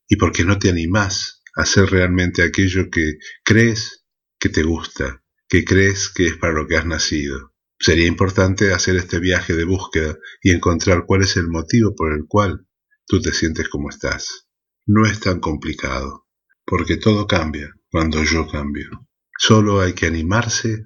y 0.07 0.17
porque 0.17 0.45
no 0.45 0.59
te 0.59 0.69
animás 0.69 1.41
a 1.55 1.63
hacer 1.63 1.89
realmente 1.89 2.43
aquello 2.43 2.91
que 2.91 3.17
crees 3.43 4.05
que 4.37 4.49
te 4.49 4.61
gusta, 4.61 5.23
que 5.47 5.65
crees 5.65 6.09
que 6.09 6.27
es 6.27 6.37
para 6.37 6.53
lo 6.53 6.67
que 6.67 6.77
has 6.77 6.85
nacido. 6.85 7.50
Sería 7.81 8.05
importante 8.05 8.73
hacer 8.73 8.95
este 8.95 9.17
viaje 9.19 9.55
de 9.55 9.65
búsqueda 9.65 10.15
y 10.43 10.51
encontrar 10.51 11.05
cuál 11.07 11.23
es 11.23 11.35
el 11.35 11.47
motivo 11.47 11.95
por 11.95 12.13
el 12.13 12.27
cual 12.27 12.67
tú 13.07 13.19
te 13.19 13.33
sientes 13.33 13.69
como 13.69 13.89
estás. 13.89 14.47
No 14.85 15.07
es 15.07 15.19
tan 15.19 15.39
complicado, 15.39 16.27
porque 16.63 16.97
todo 16.97 17.25
cambia 17.25 17.73
cuando 17.89 18.23
yo 18.23 18.47
cambio. 18.47 18.87
Solo 19.35 19.81
hay 19.81 19.93
que 19.93 20.05
animarse 20.05 20.85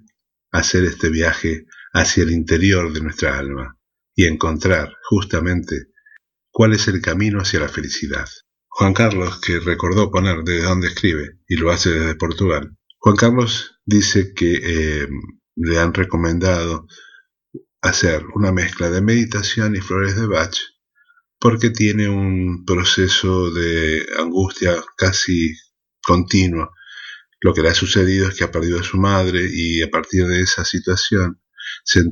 a 0.53 0.59
hacer 0.59 0.85
este 0.85 1.09
viaje 1.09 1.65
hacia 1.91 2.23
el 2.23 2.31
interior 2.31 2.93
de 2.93 3.01
nuestra 3.01 3.37
alma 3.37 3.77
y 4.15 4.25
encontrar 4.25 4.93
justamente 5.03 5.87
cuál 6.49 6.71
es 6.71 6.87
el 6.87 7.01
camino 7.01 7.39
hacia 7.41 7.59
la 7.59 7.67
felicidad. 7.67 8.29
Juan 8.69 8.93
Carlos, 8.93 9.41
que 9.41 9.59
recordó 9.59 10.11
poner 10.11 10.43
desde 10.45 10.63
dónde 10.63 10.87
escribe 10.87 11.39
y 11.45 11.57
lo 11.57 11.71
hace 11.71 11.91
desde 11.91 12.15
Portugal, 12.15 12.77
Juan 12.99 13.17
Carlos 13.17 13.81
dice 13.85 14.33
que 14.33 14.53
eh, 14.63 15.07
le 15.55 15.79
han 15.79 15.93
recomendado 15.93 16.87
hacer 17.81 18.25
una 18.33 18.51
mezcla 18.51 18.89
de 18.89 19.01
meditación 19.01 19.75
y 19.75 19.79
flores 19.79 20.15
de 20.15 20.27
Bach 20.27 20.57
porque 21.39 21.69
tiene 21.69 22.09
un 22.09 22.65
proceso 22.65 23.51
de 23.51 24.05
angustia 24.17 24.83
casi 24.97 25.53
continuo. 26.01 26.71
Lo 27.39 27.53
que 27.53 27.61
le 27.61 27.69
ha 27.69 27.75
sucedido 27.75 28.27
es 28.27 28.35
que 28.35 28.45
ha 28.45 28.51
perdido 28.51 28.79
a 28.79 28.83
su 28.83 28.97
madre 28.97 29.47
y 29.51 29.83
a 29.83 29.89
partir 29.89 30.25
de 30.25 30.41
esa 30.41 30.65
situación 30.65 31.41
se, 31.83 32.03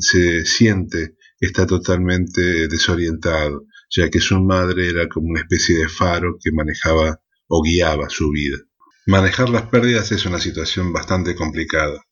se 0.00 0.44
siente 0.44 1.16
que 1.38 1.46
está 1.46 1.66
totalmente 1.66 2.68
desorientado, 2.68 3.64
ya 3.90 4.10
que 4.10 4.20
su 4.20 4.38
madre 4.40 4.88
era 4.88 5.08
como 5.08 5.28
una 5.28 5.40
especie 5.40 5.78
de 5.78 5.88
faro 5.88 6.36
que 6.42 6.52
manejaba 6.52 7.20
o 7.48 7.62
guiaba 7.62 8.10
su 8.10 8.30
vida. 8.30 8.58
Manejar 9.06 9.48
las 9.48 9.68
pérdidas 9.68 10.12
es 10.12 10.26
una 10.26 10.38
situación 10.38 10.92
bastante 10.92 11.34
complicada, 11.34 12.04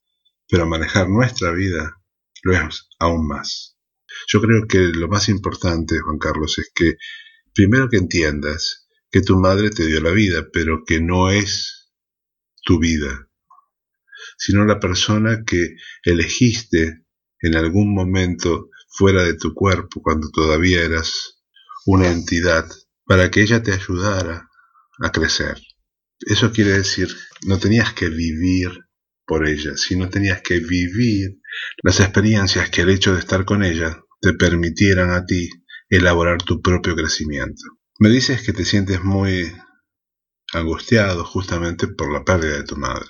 pero 0.50 0.66
manejar 0.66 1.08
nuestra 1.08 1.52
vida 1.52 2.02
lo 2.42 2.54
es 2.54 2.88
aún 2.98 3.26
más. 3.28 3.76
Yo 4.26 4.40
creo 4.40 4.66
que 4.66 4.78
lo 4.78 5.08
más 5.08 5.28
importante, 5.28 6.00
Juan 6.00 6.18
Carlos, 6.18 6.58
es 6.58 6.70
que 6.74 6.96
primero 7.54 7.88
que 7.88 7.98
entiendas 7.98 8.88
que 9.10 9.20
tu 9.20 9.38
madre 9.38 9.70
te 9.70 9.86
dio 9.86 10.00
la 10.00 10.10
vida, 10.10 10.48
pero 10.52 10.82
que 10.84 11.00
no 11.00 11.30
es 11.30 11.92
tu 12.64 12.78
vida, 12.78 13.28
sino 14.36 14.64
la 14.64 14.80
persona 14.80 15.44
que 15.44 15.76
elegiste 16.02 17.04
en 17.40 17.56
algún 17.56 17.94
momento 17.94 18.68
fuera 18.88 19.22
de 19.22 19.34
tu 19.34 19.54
cuerpo, 19.54 20.02
cuando 20.02 20.30
todavía 20.30 20.82
eras 20.82 21.40
una 21.86 22.10
entidad, 22.10 22.68
para 23.04 23.30
que 23.30 23.42
ella 23.42 23.62
te 23.62 23.72
ayudara 23.72 24.48
a 25.00 25.10
crecer. 25.10 25.60
Eso 26.20 26.52
quiere 26.52 26.72
decir, 26.72 27.08
no 27.46 27.58
tenías 27.58 27.94
que 27.94 28.08
vivir 28.08 28.70
por 29.31 29.47
ella, 29.47 29.77
sino 29.77 30.09
tenías 30.09 30.43
que 30.43 30.59
vivir 30.59 31.40
las 31.85 32.01
experiencias 32.01 32.69
que 32.69 32.81
el 32.81 32.90
hecho 32.90 33.12
de 33.12 33.21
estar 33.21 33.45
con 33.45 33.62
ella 33.62 34.03
te 34.21 34.33
permitieran 34.33 35.12
a 35.12 35.25
ti 35.25 35.49
elaborar 35.88 36.43
tu 36.43 36.61
propio 36.61 36.97
crecimiento. 36.97 37.62
Me 38.01 38.09
dices 38.09 38.43
que 38.43 38.53
te 38.53 38.64
sientes 38.64 39.05
muy 39.05 39.55
angustiado 40.53 41.25
justamente 41.25 41.87
por 41.87 42.12
la 42.12 42.25
pérdida 42.25 42.57
de 42.57 42.64
tu 42.64 42.75
madre. 42.77 43.07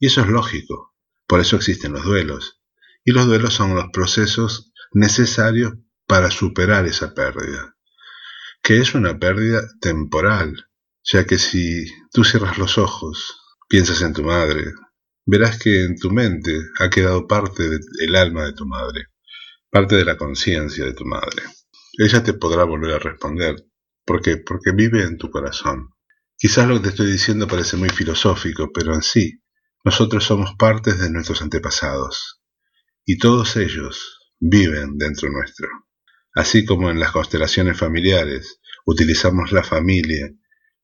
Y 0.00 0.06
eso 0.08 0.22
es 0.22 0.26
lógico, 0.26 0.96
por 1.28 1.38
eso 1.38 1.54
existen 1.54 1.92
los 1.92 2.02
duelos. 2.02 2.60
Y 3.04 3.12
los 3.12 3.26
duelos 3.26 3.54
son 3.54 3.76
los 3.76 3.86
procesos 3.92 4.72
necesarios 4.92 5.74
para 6.08 6.32
superar 6.32 6.86
esa 6.86 7.14
pérdida, 7.14 7.76
que 8.64 8.80
es 8.80 8.96
una 8.96 9.16
pérdida 9.16 9.60
temporal, 9.80 10.66
ya 11.04 11.24
que 11.24 11.38
si 11.38 11.86
tú 12.10 12.24
cierras 12.24 12.58
los 12.58 12.78
ojos, 12.78 13.38
piensas 13.68 14.02
en 14.02 14.12
tu 14.12 14.24
madre, 14.24 14.72
verás 15.24 15.58
que 15.58 15.84
en 15.84 15.96
tu 15.98 16.10
mente 16.10 16.52
ha 16.80 16.90
quedado 16.90 17.26
parte 17.26 17.62
del 17.68 18.16
alma 18.16 18.44
de 18.44 18.52
tu 18.52 18.66
madre, 18.66 19.06
parte 19.70 19.96
de 19.96 20.04
la 20.04 20.16
conciencia 20.16 20.84
de 20.84 20.94
tu 20.94 21.04
madre. 21.04 21.42
Ella 21.98 22.22
te 22.22 22.34
podrá 22.34 22.64
volver 22.64 22.94
a 22.94 22.98
responder. 22.98 23.56
¿Por 24.04 24.20
qué? 24.20 24.38
Porque 24.38 24.72
vive 24.72 25.02
en 25.02 25.18
tu 25.18 25.30
corazón. 25.30 25.90
Quizás 26.36 26.66
lo 26.66 26.74
que 26.76 26.84
te 26.84 26.88
estoy 26.88 27.12
diciendo 27.12 27.46
parece 27.46 27.76
muy 27.76 27.88
filosófico, 27.88 28.70
pero 28.72 28.94
en 28.94 29.02
sí, 29.02 29.42
nosotros 29.84 30.24
somos 30.24 30.54
partes 30.58 30.98
de 31.00 31.10
nuestros 31.10 31.42
antepasados, 31.42 32.40
y 33.04 33.18
todos 33.18 33.56
ellos 33.56 34.18
viven 34.38 34.96
dentro 34.96 35.30
nuestro. 35.30 35.68
Así 36.34 36.64
como 36.64 36.90
en 36.90 36.98
las 36.98 37.12
constelaciones 37.12 37.78
familiares 37.78 38.60
utilizamos 38.86 39.52
la 39.52 39.62
familia 39.62 40.30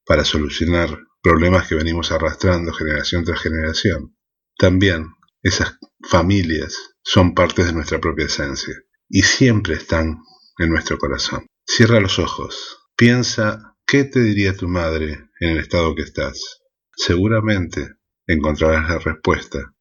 para 0.04 0.24
solucionar 0.24 0.98
problemas 1.22 1.66
que 1.66 1.74
venimos 1.74 2.12
arrastrando 2.12 2.72
generación 2.72 3.24
tras 3.24 3.40
generación, 3.40 4.16
también 4.58 5.14
esas 5.40 5.78
familias 6.02 6.76
son 7.02 7.34
partes 7.34 7.66
de 7.66 7.72
nuestra 7.72 8.00
propia 8.00 8.26
esencia 8.26 8.74
y 9.08 9.22
siempre 9.22 9.74
están 9.74 10.18
en 10.58 10.68
nuestro 10.68 10.98
corazón. 10.98 11.46
Cierra 11.64 12.00
los 12.00 12.18
ojos, 12.18 12.78
piensa 12.96 13.76
qué 13.86 14.04
te 14.04 14.20
diría 14.20 14.56
tu 14.56 14.68
madre 14.68 15.28
en 15.40 15.50
el 15.50 15.58
estado 15.58 15.94
que 15.94 16.02
estás. 16.02 16.60
Seguramente 16.94 17.94
encontrarás 18.26 18.90
la 18.90 18.98
respuesta, 18.98 19.74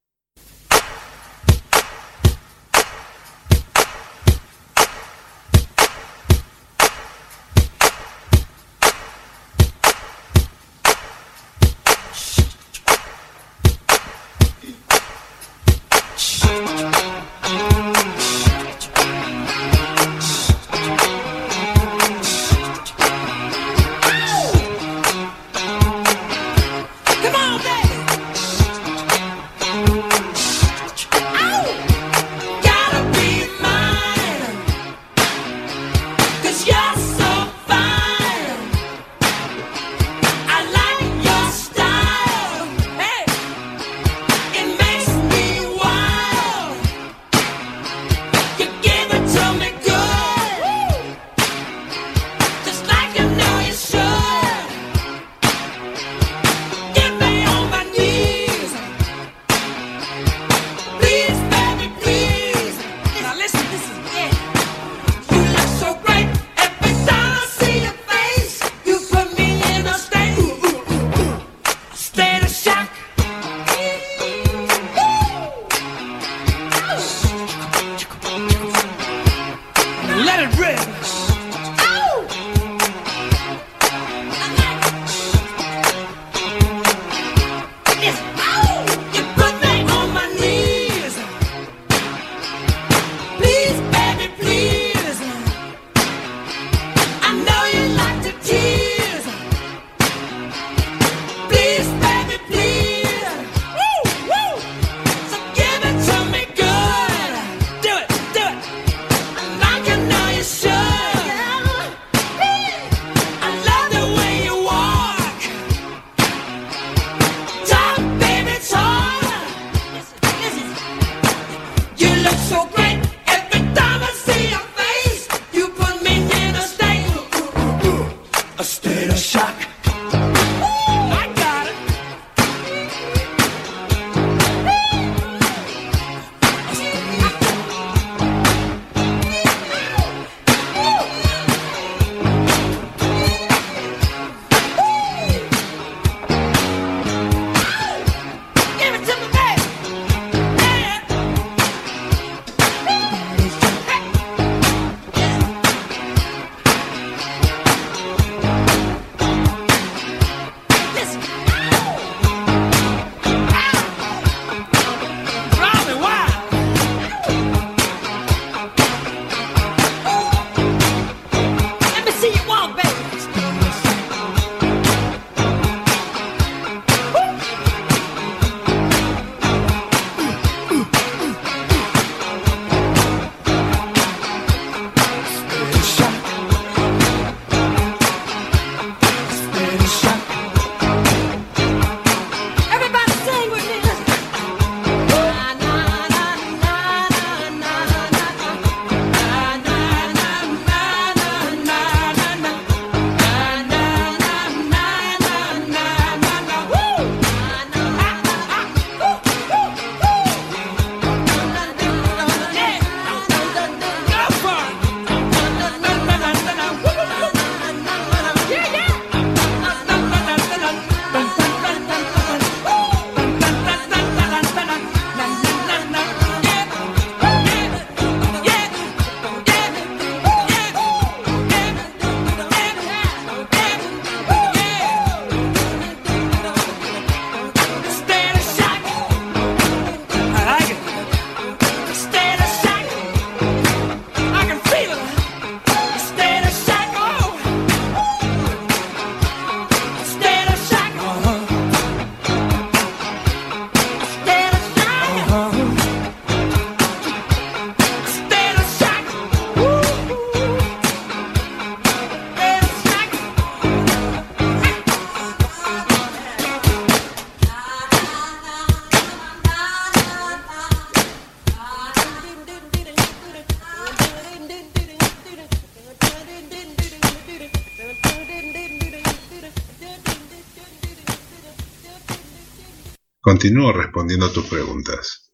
Continúo 283.43 283.73
respondiendo 283.73 284.27
a 284.27 284.31
tus 284.31 284.45
preguntas. 284.45 285.29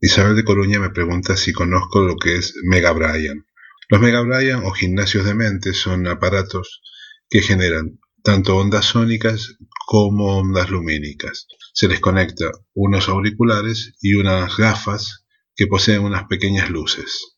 Isabel 0.00 0.34
de 0.34 0.42
Coruña 0.42 0.80
me 0.80 0.90
pregunta 0.90 1.36
si 1.36 1.52
conozco 1.52 2.00
lo 2.00 2.16
que 2.16 2.34
es 2.34 2.52
Mega 2.64 2.90
Brian. 2.90 3.46
Los 3.88 4.00
Mega 4.00 4.22
Brian 4.22 4.64
o 4.64 4.72
gimnasios 4.72 5.24
de 5.24 5.34
mente 5.34 5.72
son 5.72 6.08
aparatos 6.08 6.82
que 7.28 7.42
generan 7.42 8.00
tanto 8.24 8.56
ondas 8.56 8.86
sónicas 8.86 9.54
como 9.86 10.38
ondas 10.38 10.68
lumínicas. 10.70 11.46
Se 11.74 11.86
les 11.86 12.00
conecta 12.00 12.46
unos 12.74 13.08
auriculares 13.08 13.92
y 14.00 14.14
unas 14.14 14.56
gafas 14.56 15.26
que 15.54 15.68
poseen 15.68 16.00
unas 16.00 16.24
pequeñas 16.24 16.70
luces 16.70 17.36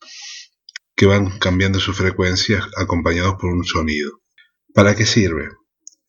que 0.97 1.05
van 1.05 1.39
cambiando 1.39 1.79
su 1.79 1.93
frecuencia 1.93 2.67
acompañados 2.79 3.35
por 3.35 3.53
un 3.53 3.65
sonido. 3.65 4.23
¿Para 4.73 4.97
qué 4.97 5.05
sirve? 5.05 5.51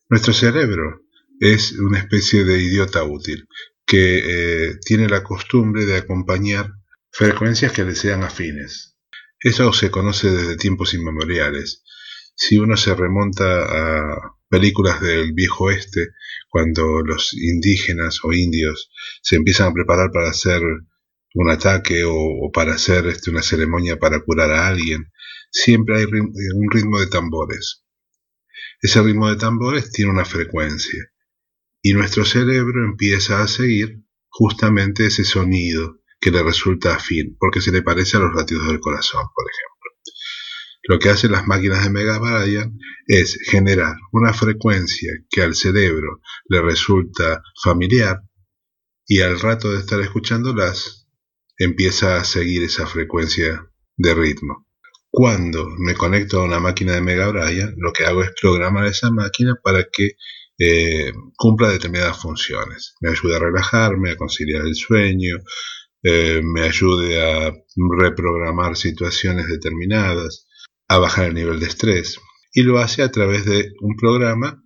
Nuestro 0.08 0.32
cerebro 0.32 1.03
es 1.40 1.72
una 1.72 1.98
especie 1.98 2.44
de 2.44 2.62
idiota 2.62 3.02
útil 3.04 3.48
que 3.86 4.68
eh, 4.68 4.78
tiene 4.84 5.08
la 5.08 5.22
costumbre 5.22 5.84
de 5.84 5.96
acompañar 5.96 6.72
frecuencias 7.10 7.72
que 7.72 7.84
le 7.84 7.94
sean 7.94 8.22
afines. 8.22 8.96
Eso 9.40 9.72
se 9.72 9.90
conoce 9.90 10.30
desde 10.30 10.56
tiempos 10.56 10.94
inmemoriales. 10.94 11.82
Si 12.34 12.58
uno 12.58 12.76
se 12.76 12.94
remonta 12.94 13.44
a 13.62 14.36
películas 14.48 15.00
del 15.00 15.32
viejo 15.34 15.64
oeste, 15.64 16.08
cuando 16.48 17.02
los 17.02 17.34
indígenas 17.34 18.20
o 18.22 18.32
indios 18.32 18.90
se 19.22 19.36
empiezan 19.36 19.68
a 19.68 19.74
preparar 19.74 20.10
para 20.12 20.30
hacer 20.30 20.62
un 21.34 21.50
ataque 21.50 22.04
o, 22.06 22.50
para 22.52 22.74
hacer 22.74 23.06
este, 23.06 23.30
una 23.30 23.42
ceremonia 23.42 23.98
para 23.98 24.20
curar 24.20 24.50
a 24.52 24.68
alguien, 24.68 25.12
siempre 25.50 25.98
hay 25.98 26.04
un 26.04 26.70
ritmo 26.70 27.00
de 27.00 27.08
tambores. 27.08 27.84
Ese 28.80 29.02
ritmo 29.02 29.28
de 29.28 29.36
tambores 29.36 29.90
tiene 29.90 30.10
una 30.10 30.24
frecuencia 30.24 31.10
y 31.84 31.92
nuestro 31.92 32.24
cerebro 32.24 32.82
empieza 32.82 33.42
a 33.42 33.46
seguir 33.46 34.02
justamente 34.30 35.06
ese 35.06 35.22
sonido 35.22 36.00
que 36.18 36.30
le 36.30 36.42
resulta 36.42 36.94
afín, 36.94 37.36
porque 37.38 37.60
se 37.60 37.72
le 37.72 37.82
parece 37.82 38.16
a 38.16 38.20
los 38.20 38.34
latidos 38.34 38.68
del 38.68 38.80
corazón, 38.80 39.22
por 39.34 39.44
ejemplo. 39.44 39.74
Lo 40.84 40.98
que 40.98 41.10
hacen 41.10 41.32
las 41.32 41.46
máquinas 41.46 41.84
de 41.84 41.90
Mega 41.90 42.18
Brian 42.18 42.78
es 43.06 43.38
generar 43.50 43.96
una 44.12 44.32
frecuencia 44.32 45.12
que 45.28 45.42
al 45.42 45.54
cerebro 45.54 46.22
le 46.48 46.62
resulta 46.62 47.42
familiar 47.62 48.22
y 49.06 49.20
al 49.20 49.38
rato 49.38 49.70
de 49.70 49.80
estar 49.80 50.00
escuchándolas 50.00 51.06
empieza 51.58 52.16
a 52.16 52.24
seguir 52.24 52.62
esa 52.62 52.86
frecuencia 52.86 53.70
de 53.98 54.14
ritmo. 54.14 54.66
Cuando 55.10 55.68
me 55.76 55.92
conecto 55.92 56.40
a 56.40 56.44
una 56.44 56.60
máquina 56.60 56.94
de 56.94 57.02
Mega 57.02 57.28
Brian, 57.28 57.74
lo 57.76 57.92
que 57.92 58.06
hago 58.06 58.22
es 58.22 58.30
programar 58.40 58.86
esa 58.86 59.10
máquina 59.10 59.54
para 59.62 59.84
que 59.92 60.12
eh, 60.58 61.12
cumpla 61.36 61.70
determinadas 61.70 62.20
funciones. 62.20 62.94
Me 63.00 63.10
ayude 63.10 63.36
a 63.36 63.40
relajarme, 63.40 64.10
a 64.10 64.16
conciliar 64.16 64.62
el 64.66 64.74
sueño, 64.74 65.38
eh, 66.02 66.42
me 66.42 66.62
ayude 66.62 67.20
a 67.22 67.52
reprogramar 67.98 68.76
situaciones 68.76 69.48
determinadas, 69.48 70.46
a 70.88 70.98
bajar 70.98 71.28
el 71.28 71.34
nivel 71.34 71.60
de 71.60 71.66
estrés. 71.66 72.18
Y 72.52 72.62
lo 72.62 72.78
hace 72.78 73.02
a 73.02 73.10
través 73.10 73.44
de 73.46 73.72
un 73.80 73.96
programa 73.96 74.62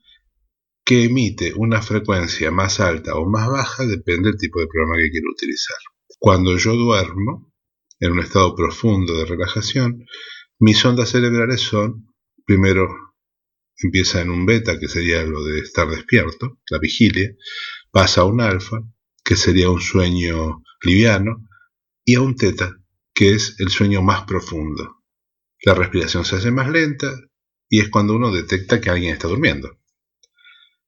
que 0.84 1.04
emite 1.04 1.52
una 1.54 1.82
frecuencia 1.82 2.50
más 2.50 2.80
alta 2.80 3.14
o 3.14 3.28
más 3.28 3.48
baja, 3.48 3.86
depende 3.86 4.30
del 4.30 4.38
tipo 4.38 4.60
de 4.60 4.66
programa 4.66 4.96
que 4.96 5.10
quiero 5.10 5.30
utilizar. 5.30 5.76
Cuando 6.18 6.56
yo 6.56 6.74
duermo, 6.74 7.52
en 8.00 8.12
un 8.12 8.20
estado 8.20 8.54
profundo 8.54 9.16
de 9.16 9.26
relajación, 9.26 10.04
mis 10.58 10.84
ondas 10.84 11.10
cerebrales 11.10 11.60
son, 11.60 12.06
primero 12.44 12.88
empieza 13.78 14.20
en 14.20 14.30
un 14.30 14.46
beta, 14.46 14.78
que 14.78 14.88
sería 14.88 15.22
lo 15.22 15.44
de 15.44 15.60
estar 15.60 15.88
despierto, 15.88 16.58
la 16.70 16.78
vigilia, 16.78 17.30
pasa 17.90 18.22
a 18.22 18.24
un 18.24 18.40
alfa, 18.40 18.78
que 19.24 19.36
sería 19.36 19.70
un 19.70 19.80
sueño 19.80 20.62
liviano, 20.82 21.48
y 22.04 22.14
a 22.14 22.20
un 22.20 22.36
teta, 22.36 22.76
que 23.14 23.34
es 23.34 23.56
el 23.58 23.68
sueño 23.70 24.02
más 24.02 24.24
profundo. 24.24 25.02
La 25.62 25.74
respiración 25.74 26.24
se 26.24 26.36
hace 26.36 26.50
más 26.50 26.70
lenta 26.70 27.12
y 27.68 27.80
es 27.80 27.88
cuando 27.88 28.14
uno 28.14 28.32
detecta 28.32 28.80
que 28.80 28.90
alguien 28.90 29.12
está 29.12 29.28
durmiendo. 29.28 29.78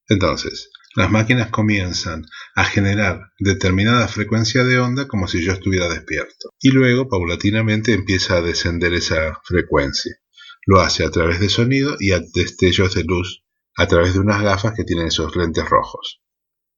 Entonces, 0.09 0.71
las 0.97 1.11
máquinas 1.11 1.51
comienzan 1.51 2.25
a 2.55 2.65
generar 2.65 3.31
determinada 3.39 4.09
frecuencia 4.09 4.65
de 4.65 4.79
onda 4.79 5.07
como 5.07 5.29
si 5.29 5.43
yo 5.45 5.53
estuviera 5.53 5.89
despierto. 5.89 6.51
Y 6.61 6.71
luego, 6.71 7.09
paulatinamente, 7.09 7.93
empieza 7.93 8.39
a 8.39 8.43
descender 8.43 8.95
esa 8.95 9.41
frecuencia. 9.45 10.17
Lo 10.67 10.81
hace 10.81 11.05
a 11.05 11.11
través 11.11 11.41
de 11.41 11.49
sonido 11.49 11.97
y 11.99 12.13
a 12.13 12.21
destellos 12.35 12.95
de 12.95 13.05
luz 13.05 13.45
a 13.77 13.87
través 13.87 14.15
de 14.15 14.21
unas 14.21 14.43
gafas 14.43 14.75
que 14.77 14.85
tienen 14.85 15.07
esos 15.07 15.35
lentes 15.37 15.69
rojos. 15.69 16.21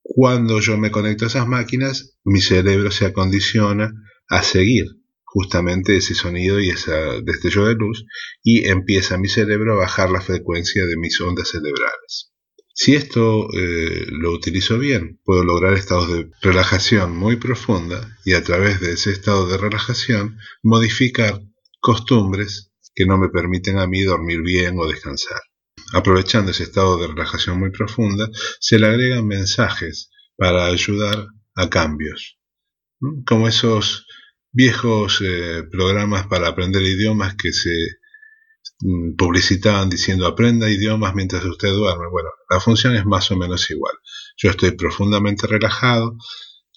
Cuando 0.03 0.61
yo 0.61 0.77
me 0.79 0.91
conecto 0.91 1.25
a 1.25 1.29
esas 1.29 1.49
máquinas, 1.49 2.17
mi 2.25 2.41
cerebro 2.41 2.91
se 2.91 3.07
acondiciona 3.07 3.93
a 4.29 4.43
seguir 4.43 4.87
justamente 5.25 5.97
ese 5.97 6.15
sonido 6.15 6.61
y 6.61 6.69
ese 6.69 6.93
destello 7.25 7.67
de 7.67 7.75
luz 7.75 8.05
y 8.43 8.69
empieza 8.69 9.17
mi 9.17 9.29
cerebro 9.29 9.73
a 9.73 9.77
bajar 9.77 10.11
la 10.11 10.21
frecuencia 10.21 10.85
de 10.87 10.97
mis 10.97 11.21
ondas 11.21 11.49
cerebrales. 11.49 12.33
Si 12.75 12.95
esto 12.95 13.49
eh, 13.53 14.07
lo 14.11 14.33
utilizo 14.33 14.79
bien, 14.79 15.21
puedo 15.25 15.45
lograr 15.45 15.75
estados 15.75 16.09
de 16.09 16.31
relajación 16.41 17.17
muy 17.17 17.37
profunda 17.37 18.19
y 18.25 18.35
a 18.35 18.43
través 18.43 18.81
de 18.81 18.93
ese 18.93 19.13
estado 19.13 19.49
de 19.49 19.59
relajación 19.59 20.39
modificar 20.63 21.41
costumbres 21.81 22.72
que 22.95 23.07
no 23.07 23.19
me 23.19 23.29
permiten 23.29 23.79
a 23.79 23.87
mí 23.87 24.03
dormir 24.03 24.43
bien 24.43 24.79
o 24.79 24.87
descansar. 24.87 25.41
Aprovechando 25.93 26.51
ese 26.51 26.65
estado 26.65 26.99
de 26.99 27.09
relajación 27.09 27.59
muy 27.59 27.71
profunda, 27.71 28.29
se 28.61 28.79
le 28.79 28.87
agregan 28.87 29.27
mensajes 29.27 30.11
para 30.37 30.67
ayudar 30.67 31.27
a 31.55 31.69
cambios, 31.69 32.39
como 33.27 33.49
esos 33.49 34.07
viejos 34.53 35.21
eh, 35.23 35.65
programas 35.71 36.27
para 36.27 36.49
aprender 36.49 36.83
idiomas 36.83 37.35
que 37.37 37.53
se 37.53 37.71
Mm, 38.85 39.15
publicitaban 39.17 39.89
diciendo 39.89 40.27
aprenda 40.27 40.69
idiomas 40.69 41.15
mientras 41.15 41.45
usted 41.45 41.69
duerme. 41.73 42.09
Bueno, 42.11 42.31
la 42.51 42.61
función 42.61 42.97
es 42.97 43.05
más 43.07 43.31
o 43.31 43.37
menos 43.37 43.71
igual. 43.71 43.95
Yo 44.37 44.51
estoy 44.51 44.73
profundamente 44.73 45.47
relajado, 45.47 46.17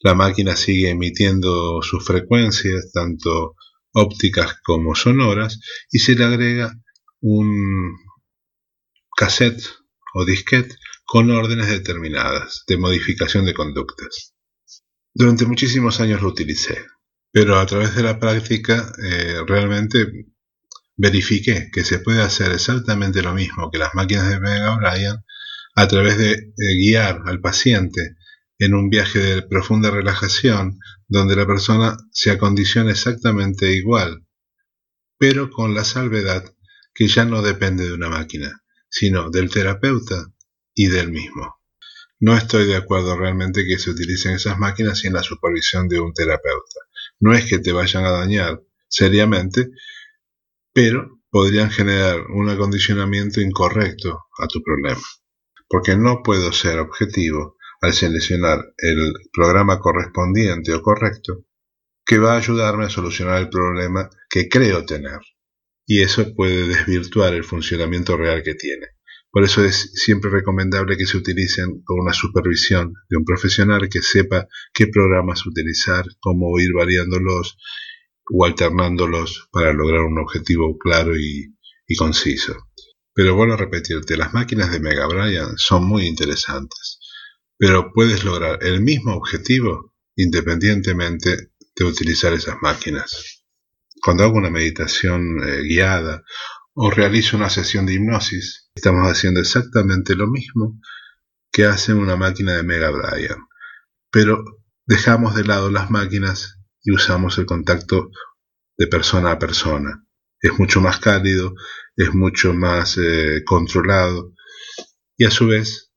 la 0.02 0.14
máquina 0.14 0.56
sigue 0.56 0.90
emitiendo 0.92 1.82
sus 1.82 2.06
frecuencias, 2.06 2.92
tanto 2.94 3.56
ópticas 3.96 4.58
como 4.64 4.94
sonoras, 4.94 5.60
y 5.92 6.00
se 6.00 6.16
le 6.16 6.26
agrega 6.26 6.74
un 7.22 7.96
cassette 9.18 9.64
o 10.14 10.26
disquete 10.26 10.76
con 11.06 11.32
órdenes 11.32 11.70
determinadas 11.70 12.64
de 12.68 12.78
modificación 12.78 13.46
de 13.46 13.54
conductas. 13.54 14.36
Durante 15.14 15.46
muchísimos 15.46 16.00
años 16.02 16.22
lo 16.22 16.30
utilicé, 16.30 16.86
pero 17.32 17.58
a 17.58 17.66
través 17.66 17.96
de 17.96 18.04
la 18.04 18.20
práctica 18.20 18.92
eh, 19.02 19.42
realmente 19.48 20.12
verifiqué 20.98 21.70
que 21.72 21.84
se 21.84 22.00
puede 22.00 22.22
hacer 22.22 22.52
exactamente 22.52 23.22
lo 23.22 23.34
mismo 23.34 23.72
que 23.72 23.78
las 23.78 23.94
máquinas 23.96 24.30
de 24.30 24.40
Mega 24.40 24.76
Brian 24.78 25.24
a 25.76 25.88
través 25.88 26.18
de, 26.18 26.54
guiar 26.80 27.22
al 27.26 27.42
paciente 27.42 28.16
en 28.58 28.74
un 28.74 28.90
viaje 28.90 29.20
de 29.20 29.42
profunda 29.42 29.92
relajación 29.92 30.80
donde 31.08 31.36
la 31.36 31.46
persona 31.46 31.98
se 32.12 32.32
acondiciona 32.32 32.92
exactamente 32.92 33.72
igual, 33.74 34.26
pero 35.18 35.50
con 35.50 35.74
la 35.74 35.84
salvedad 35.84 36.44
que 36.94 37.08
ya 37.08 37.26
no 37.26 37.42
depende 37.42 37.86
de 37.86 37.94
una 37.94 38.10
máquina, 38.10 38.64
sino 38.90 39.30
del 39.30 39.50
terapeuta 39.50 40.32
y 40.74 40.88
del 40.88 41.12
mismo. 41.12 41.60
No 42.20 42.36
estoy 42.36 42.66
de 42.66 42.78
acuerdo 42.78 43.18
realmente 43.18 43.66
que 43.66 43.78
se 43.78 43.92
utilicen 43.92 44.34
esas 44.36 44.58
máquinas 44.58 45.00
sin 45.00 45.14
la 45.14 45.22
supervisión 45.22 45.88
de 45.90 46.00
un 46.00 46.14
terapeuta. 46.14 46.80
No 47.20 47.34
es 47.34 47.46
que 47.46 47.60
te 47.60 47.74
vayan 47.74 48.06
a 48.06 48.12
dañar 48.12 48.62
seriamente, 48.88 49.70
pero 50.74 51.22
podrían 51.30 51.70
generar 51.70 52.22
un 52.28 52.50
acondicionamiento 52.50 53.42
incorrecto 53.42 54.26
a 54.40 54.48
tu 54.48 54.64
problema. 54.64 55.02
Porque 55.68 55.98
no 55.98 56.24
puedo 56.24 56.54
ser 56.54 56.80
objetivo 56.80 57.55
al 57.86 57.94
seleccionar 57.94 58.74
el 58.78 59.14
programa 59.32 59.80
correspondiente 59.80 60.74
o 60.74 60.82
correcto 60.82 61.46
que 62.06 62.20
va 62.20 62.34
a 62.34 62.38
ayudarme 62.38 62.86
a 62.86 62.90
solucionar 62.90 63.42
el 63.42 63.50
problema 63.50 64.10
que 64.30 64.48
creo 64.48 64.86
tener. 64.86 65.20
Y 65.88 66.02
eso 66.02 66.34
puede 66.36 66.68
desvirtuar 66.68 67.34
el 67.34 67.44
funcionamiento 67.44 68.16
real 68.18 68.44
que 68.44 68.56
tiene. 68.56 68.88
Por 69.32 69.44
eso 69.44 69.66
es 69.66 69.92
siempre 69.94 70.30
recomendable 70.30 70.96
que 70.96 71.06
se 71.06 71.18
utilicen 71.18 71.82
con 71.84 72.00
una 72.00 72.14
supervisión 72.14 72.94
de 73.10 73.18
un 73.18 73.26
profesional 73.26 73.90
que 73.90 74.02
sepa 74.02 74.48
qué 74.74 74.88
programas 74.88 75.46
utilizar, 75.46 76.06
cómo 76.22 76.58
ir 76.60 76.72
variándolos 76.74 77.58
o 78.32 78.46
alternándolos 78.46 79.50
para 79.52 79.74
lograr 79.74 80.04
un 80.04 80.20
objetivo 80.20 80.78
claro 80.78 81.18
y, 81.18 81.54
conciso. 81.98 82.70
Pero 83.14 83.36
vuelvo 83.36 83.56
a 83.56 83.58
repetirte, 83.58 84.16
las 84.16 84.34
máquinas 84.34 84.72
de 84.72 84.80
Mega 84.80 85.06
Brian 85.08 85.58
son 85.58 85.86
muy 85.86 86.08
interesantes, 86.08 87.00
pero 87.58 87.92
puedes 87.94 88.24
lograr 88.24 88.60
el 88.64 88.82
mismo 88.82 89.16
objetivo 89.16 89.94
independientemente 90.16 91.52
de 91.76 91.86
utilizar 91.86 92.34
esas 92.34 92.56
máquinas. 92.62 93.44
Cuando 94.02 94.24
hago 94.24 94.38
una 94.38 94.50
meditación 94.50 95.44
eh, 95.44 95.62
guiada 95.64 96.24
o 96.74 96.90
realizo 96.92 97.38
una 97.38 97.50
sesión 97.50 97.86
de 97.86 97.94
hipnosis, 97.94 98.70
estamos 98.76 99.10
haciendo 99.10 99.40
exactamente 99.40 100.16
lo 100.16 100.28
mismo 100.28 100.80
que 101.52 101.66
hace 101.66 101.94
una 101.94 102.16
máquina 102.16 102.56
de 102.56 102.64
Mega 102.64 102.90
Brian 102.92 103.40
pero 104.16 104.46
dejamos 104.86 105.36
de 105.36 105.44
lado 105.44 105.70
las 105.70 105.92
máquinas 105.92 106.58
y 106.82 106.94
usamos 106.94 107.38
el 107.38 107.46
contacto 107.46 108.12
de 108.78 108.88
persona 108.88 109.32
a 109.32 109.40
persona. 109.40 110.08
Es 110.40 110.58
mucho 110.58 110.80
más 110.80 111.00
cálido, 111.00 111.54
es 111.98 112.14
mucho 112.14 112.54
más 112.54 112.98
eh, 112.98 113.44
controlado 113.46 114.32
y 115.18 115.26
a 115.26 115.32
su 115.32 115.48
vez 115.48 115.92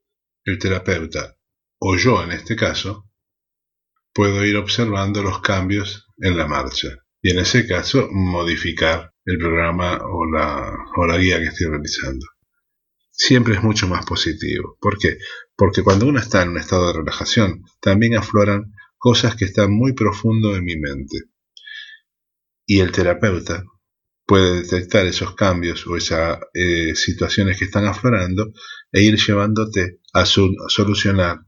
el 0.45 0.59
terapeuta, 0.59 1.38
o 1.81 1.97
yo 1.97 2.23
en 2.23 2.33
este 2.33 2.57
caso, 2.57 3.09
puedo 4.13 4.45
ir 4.45 4.57
observando 4.57 5.23
los 5.23 5.41
cambios 5.41 6.07
en 6.19 6.37
la 6.37 6.47
marcha 6.47 6.89
y 7.23 7.31
en 7.31 7.39
ese 7.41 7.67
caso 7.67 8.09
modificar 8.11 9.13
el 9.25 9.39
programa 9.39 9.99
o 10.03 10.27
la, 10.27 10.73
o 10.97 11.07
la 11.07 11.19
guía 11.19 11.39
que 11.39 11.47
estoy 11.47 11.69
realizando. 11.69 12.27
Siempre 13.11 13.55
es 13.55 13.63
mucho 13.63 13.89
más 13.89 14.07
positivo. 14.07 14.77
¿Por 14.81 14.99
qué? 14.99 15.19
Porque 15.57 15.83
cuando 15.83 16.07
uno 16.07 16.21
está 16.21 16.43
en 16.43 16.51
un 16.51 16.59
estado 16.59 16.87
de 16.89 16.99
relajación, 17.01 17.63
también 17.81 18.17
afloran 18.17 18.73
cosas 18.97 19.35
que 19.37 19.45
están 19.45 19.73
muy 19.73 19.93
profundo 19.93 20.55
en 20.57 20.65
mi 20.65 20.77
mente. 20.77 21.19
Y 22.67 22.81
el 22.81 22.93
terapeuta 22.93 23.65
puede 24.27 24.63
detectar 24.63 25.07
esos 25.07 25.35
cambios 25.35 25.87
o 25.87 25.97
esas 25.97 26.39
eh, 26.55 26.95
situaciones 26.95 27.59
que 27.59 27.65
están 27.65 27.87
aflorando 27.87 28.53
e 28.93 29.03
ir 29.03 29.17
llevándote 29.17 30.01
a, 30.13 30.25
su- 30.27 30.55
a 30.65 30.69
solucionar 30.69 31.41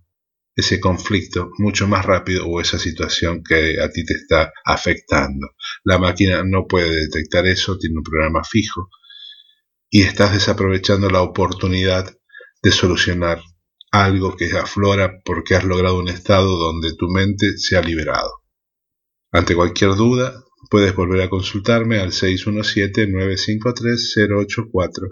ese 0.55 0.81
conflicto 0.81 1.51
mucho 1.59 1.89
más 1.89 2.05
rápido 2.05 2.47
o 2.47 2.61
esa 2.61 2.79
situación 2.79 3.43
que 3.43 3.81
a 3.81 3.91
ti 3.91 4.05
te 4.05 4.15
está 4.15 4.53
afectando. 4.65 5.49
La 5.85 5.99
máquina 5.99 6.43
no 6.45 6.67
puede 6.67 6.95
detectar 6.95 7.47
eso, 7.47 7.79
tiene 7.79 7.99
un 7.99 8.03
programa 8.03 8.43
fijo 8.45 8.89
y 9.89 10.03
estás 10.03 10.33
desaprovechando 10.33 11.11
la 11.11 11.23
oportunidad 11.23 12.15
de 12.63 12.73
solucionar 12.73 13.43
algo 13.91 14.37
que 14.37 14.53
aflora 14.53 15.21
porque 15.25 15.57
has 15.57 15.65
logrado 15.65 15.99
un 15.99 16.09
estado 16.09 16.59
donde 16.59 16.95
tu 16.95 17.09
mente 17.09 17.59
se 17.59 17.77
ha 17.77 17.83
liberado. 17.83 18.43
Ante 19.33 19.55
cualquier 19.55 19.95
duda, 19.95 20.43
puedes 20.71 20.95
volver 20.95 21.23
a 21.23 21.31
consultarme 21.31 21.99
al 21.99 22.13
617-953-084 22.13 25.09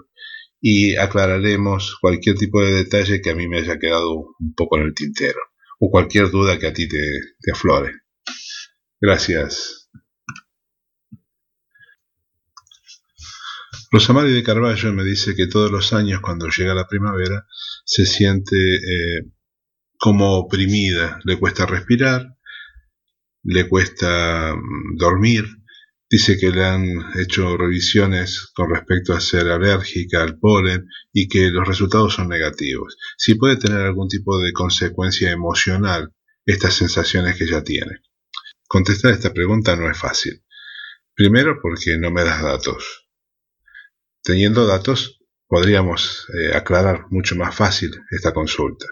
y 0.61 0.95
aclararemos 0.97 1.97
cualquier 2.01 2.35
tipo 2.35 2.61
de 2.61 2.73
detalle 2.73 3.21
que 3.21 3.29
a 3.29 3.35
mí 3.35 3.47
me 3.47 3.59
haya 3.59 3.79
quedado 3.79 4.35
un 4.39 4.53
poco 4.55 4.77
en 4.77 4.83
el 4.83 4.93
tintero 4.93 5.39
o 5.79 5.89
cualquier 5.89 6.29
duda 6.29 6.59
que 6.59 6.67
a 6.67 6.73
ti 6.73 6.87
te, 6.87 7.51
aflore. 7.51 8.01
Gracias. 8.99 9.89
Rosamari 13.91 14.33
de 14.33 14.43
Carballo 14.43 14.93
me 14.93 15.03
dice 15.03 15.35
que 15.35 15.47
todos 15.47 15.71
los 15.71 15.93
años 15.93 16.21
cuando 16.21 16.47
llega 16.47 16.75
la 16.75 16.87
primavera 16.87 17.47
se 17.85 18.05
siente 18.05 18.55
eh, 18.55 19.31
como 19.97 20.37
oprimida, 20.37 21.19
le 21.23 21.39
cuesta 21.39 21.65
respirar, 21.65 22.37
le 23.43 23.67
cuesta 23.67 24.53
mm, 24.55 24.97
dormir, 24.97 25.45
dice 26.09 26.37
que 26.37 26.49
le 26.49 26.65
han 26.65 27.11
hecho 27.19 27.55
revisiones 27.55 28.51
con 28.55 28.69
respecto 28.73 29.13
a 29.13 29.21
ser 29.21 29.47
alérgica 29.47 30.23
al 30.23 30.39
polen 30.39 30.87
y 31.13 31.27
que 31.27 31.49
los 31.51 31.67
resultados 31.67 32.15
son 32.15 32.29
negativos. 32.29 32.97
Si 33.17 33.35
puede 33.35 33.57
tener 33.57 33.81
algún 33.81 34.07
tipo 34.07 34.39
de 34.39 34.51
consecuencia 34.51 35.29
emocional 35.29 36.13
estas 36.45 36.73
sensaciones 36.73 37.37
que 37.37 37.43
ella 37.43 37.63
tiene. 37.63 38.01
Contestar 38.67 39.13
esta 39.13 39.33
pregunta 39.33 39.75
no 39.75 39.89
es 39.89 39.97
fácil. 39.97 40.43
Primero 41.13 41.59
porque 41.61 41.97
no 41.97 42.11
me 42.11 42.23
das 42.23 42.41
datos. 42.41 43.07
Teniendo 44.23 44.65
datos 44.65 45.19
podríamos 45.47 46.27
eh, 46.33 46.55
aclarar 46.55 47.05
mucho 47.09 47.35
más 47.35 47.55
fácil 47.55 47.91
esta 48.09 48.33
consulta. 48.33 48.85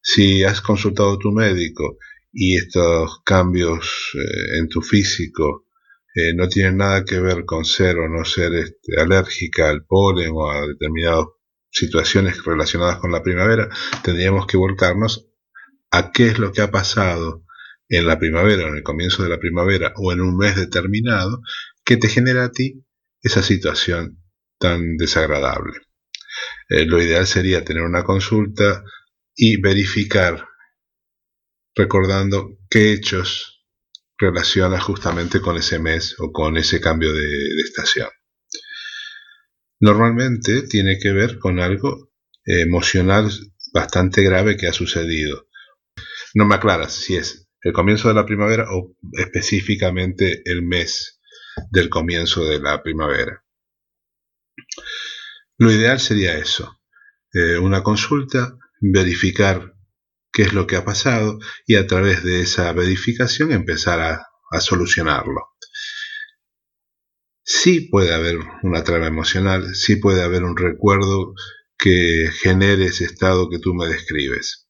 Si 0.00 0.42
has 0.44 0.60
consultado 0.60 1.12
a 1.12 1.18
tu 1.18 1.30
médico 1.30 1.98
y 2.32 2.56
estos 2.56 3.20
cambios 3.24 4.12
eh, 4.14 4.58
en 4.58 4.68
tu 4.68 4.82
físico 4.82 5.66
eh, 6.14 6.34
no 6.34 6.48
tienen 6.48 6.76
nada 6.78 7.04
que 7.04 7.18
ver 7.20 7.44
con 7.44 7.64
ser 7.64 7.98
o 7.98 8.08
no 8.08 8.24
ser 8.24 8.54
este, 8.54 9.00
alérgica 9.00 9.70
al 9.70 9.84
polen 9.84 10.30
o 10.34 10.50
a 10.50 10.66
determinadas 10.66 11.26
situaciones 11.70 12.44
relacionadas 12.44 12.98
con 12.98 13.12
la 13.12 13.22
primavera, 13.22 13.68
tendríamos 14.02 14.46
que 14.46 14.58
volcarnos 14.58 15.28
a 15.90 16.12
qué 16.12 16.26
es 16.26 16.38
lo 16.38 16.52
que 16.52 16.60
ha 16.60 16.70
pasado 16.70 17.44
en 17.88 18.06
la 18.06 18.18
primavera, 18.18 18.68
en 18.68 18.76
el 18.76 18.82
comienzo 18.82 19.22
de 19.22 19.30
la 19.30 19.38
primavera 19.38 19.92
o 19.96 20.12
en 20.12 20.20
un 20.20 20.36
mes 20.36 20.56
determinado, 20.56 21.42
que 21.84 21.96
te 21.96 22.08
genera 22.08 22.44
a 22.44 22.50
ti 22.50 22.84
esa 23.22 23.42
situación 23.42 24.18
tan 24.58 24.96
desagradable. 24.96 25.80
Eh, 26.68 26.86
lo 26.86 27.02
ideal 27.02 27.26
sería 27.26 27.64
tener 27.64 27.82
una 27.82 28.04
consulta 28.04 28.84
y 29.34 29.60
verificar, 29.60 30.46
recordando 31.74 32.58
qué 32.70 32.92
hechos 32.92 33.51
relaciona 34.22 34.80
justamente 34.80 35.40
con 35.40 35.56
ese 35.56 35.80
mes 35.80 36.14
o 36.18 36.30
con 36.30 36.56
ese 36.56 36.80
cambio 36.80 37.12
de, 37.12 37.28
estación. 37.64 38.08
Normalmente 39.80 40.62
tiene 40.62 40.98
que 40.98 41.12
ver 41.12 41.38
con 41.38 41.58
algo 41.58 42.12
emocional 42.44 43.30
bastante 43.74 44.22
grave 44.22 44.56
que 44.56 44.68
ha 44.68 44.72
sucedido. 44.72 45.48
No 46.34 46.44
me 46.46 46.54
aclaras 46.54 46.94
si 46.94 47.16
es 47.16 47.48
el 47.62 47.72
comienzo 47.72 48.08
de 48.08 48.14
la 48.14 48.24
primavera 48.24 48.66
o 48.70 48.94
específicamente 49.12 50.42
el 50.44 50.62
mes 50.62 51.20
del 51.70 51.88
comienzo 51.88 52.44
de 52.44 52.60
la 52.60 52.82
primavera. 52.82 53.44
Lo 55.58 55.70
ideal 55.72 55.98
sería 55.98 56.38
eso, 56.38 56.80
eh, 57.32 57.58
una 57.58 57.82
consulta, 57.82 58.56
verificar 58.80 59.74
qué 60.32 60.42
es 60.42 60.52
lo 60.54 60.66
que 60.66 60.76
ha 60.76 60.84
pasado 60.84 61.38
y 61.66 61.76
a 61.76 61.86
través 61.86 62.24
de 62.24 62.40
esa 62.40 62.72
verificación 62.72 63.52
empezar 63.52 64.00
a, 64.00 64.26
solucionarlo. 64.60 65.40
Sí 67.42 67.88
puede 67.90 68.12
haber 68.12 68.36
una 68.62 68.84
trama 68.84 69.06
emocional, 69.06 69.74
sí 69.74 69.96
puede 69.96 70.22
haber 70.22 70.44
un 70.44 70.58
recuerdo 70.58 71.32
que 71.78 72.28
genere 72.30 72.84
ese 72.84 73.04
estado 73.04 73.48
que 73.48 73.58
tú 73.58 73.72
me 73.72 73.86
describes. 73.86 74.68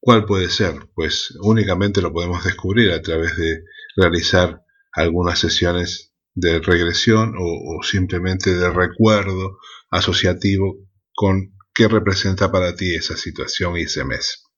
¿Cuál 0.00 0.24
puede 0.24 0.50
ser? 0.50 0.88
Pues 0.96 1.36
únicamente 1.40 2.02
lo 2.02 2.12
podemos 2.12 2.42
descubrir 2.42 2.90
a 2.90 3.00
través 3.00 3.36
de 3.36 3.62
realizar 3.94 4.60
algunas 4.92 5.38
sesiones 5.38 6.14
de 6.34 6.58
regresión 6.58 7.36
o, 7.38 7.78
o 7.78 7.82
simplemente 7.84 8.56
de 8.56 8.70
recuerdo 8.70 9.58
asociativo 9.88 10.78
con 11.14 11.54
qué 11.72 11.86
representa 11.86 12.50
para 12.50 12.74
ti 12.74 12.96
esa 12.96 13.16
situación 13.16 13.76
y 13.76 13.82
ese 13.82 14.04
mes. 14.04 14.49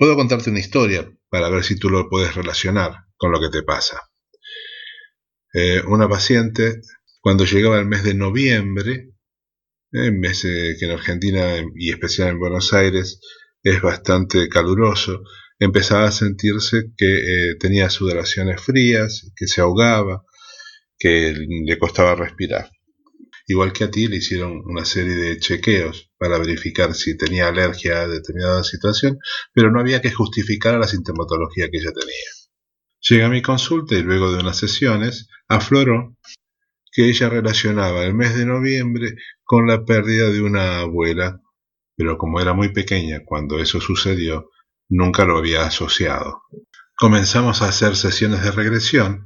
Puedo 0.00 0.16
contarte 0.16 0.48
una 0.48 0.60
historia 0.60 1.12
para 1.28 1.50
ver 1.50 1.62
si 1.62 1.76
tú 1.76 1.90
lo 1.90 2.08
puedes 2.08 2.34
relacionar 2.34 3.04
con 3.18 3.32
lo 3.32 3.38
que 3.38 3.50
te 3.50 3.62
pasa. 3.62 4.00
Eh, 5.52 5.82
una 5.86 6.08
paciente, 6.08 6.80
cuando 7.20 7.44
llegaba 7.44 7.78
el 7.78 7.84
mes 7.84 8.02
de 8.02 8.14
noviembre, 8.14 9.10
eh, 9.92 10.10
mes 10.10 10.46
eh, 10.46 10.76
que 10.78 10.86
en 10.86 10.92
Argentina 10.92 11.62
y 11.74 11.90
especial 11.90 12.30
en 12.30 12.38
Buenos 12.38 12.72
Aires 12.72 13.20
es 13.62 13.82
bastante 13.82 14.48
caluroso, 14.48 15.22
empezaba 15.58 16.06
a 16.06 16.12
sentirse 16.12 16.92
que 16.96 17.18
eh, 17.50 17.56
tenía 17.60 17.90
sudoraciones 17.90 18.58
frías, 18.58 19.30
que 19.36 19.46
se 19.46 19.60
ahogaba, 19.60 20.24
que 20.98 21.34
le 21.34 21.78
costaba 21.78 22.14
respirar. 22.14 22.70
Igual 23.46 23.74
que 23.74 23.84
a 23.84 23.90
ti 23.90 24.08
le 24.08 24.16
hicieron 24.16 24.62
una 24.64 24.86
serie 24.86 25.14
de 25.14 25.38
chequeos 25.38 26.09
para 26.20 26.38
verificar 26.38 26.94
si 26.94 27.16
tenía 27.16 27.48
alergia 27.48 28.02
a 28.02 28.06
determinada 28.06 28.62
situación, 28.62 29.18
pero 29.54 29.70
no 29.70 29.80
había 29.80 30.02
que 30.02 30.12
justificar 30.12 30.78
la 30.78 30.86
sintomatología 30.86 31.70
que 31.70 31.78
ella 31.78 31.92
tenía. 31.92 32.28
Llega 33.08 33.26
a 33.26 33.30
mi 33.30 33.40
consulta 33.40 33.94
y 33.94 34.02
luego 34.02 34.30
de 34.30 34.40
unas 34.40 34.58
sesiones 34.58 35.28
afloró 35.48 36.18
que 36.92 37.08
ella 37.08 37.30
relacionaba 37.30 38.04
el 38.04 38.12
mes 38.12 38.36
de 38.36 38.44
noviembre 38.44 39.14
con 39.44 39.66
la 39.66 39.82
pérdida 39.86 40.28
de 40.28 40.42
una 40.42 40.80
abuela, 40.80 41.40
pero 41.96 42.18
como 42.18 42.38
era 42.38 42.52
muy 42.52 42.70
pequeña 42.70 43.20
cuando 43.24 43.58
eso 43.58 43.80
sucedió, 43.80 44.50
nunca 44.90 45.24
lo 45.24 45.38
había 45.38 45.64
asociado. 45.64 46.42
Comenzamos 46.98 47.62
a 47.62 47.68
hacer 47.68 47.96
sesiones 47.96 48.44
de 48.44 48.50
regresión 48.50 49.24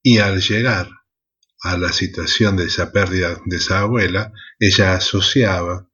y 0.00 0.18
al 0.18 0.40
llegar 0.40 0.88
a 1.64 1.76
la 1.76 1.92
situación 1.92 2.56
de 2.56 2.66
esa 2.66 2.92
pérdida 2.92 3.40
de 3.44 3.56
esa 3.56 3.80
abuela, 3.80 4.32
ella 4.60 4.94
asociaba 4.94 5.88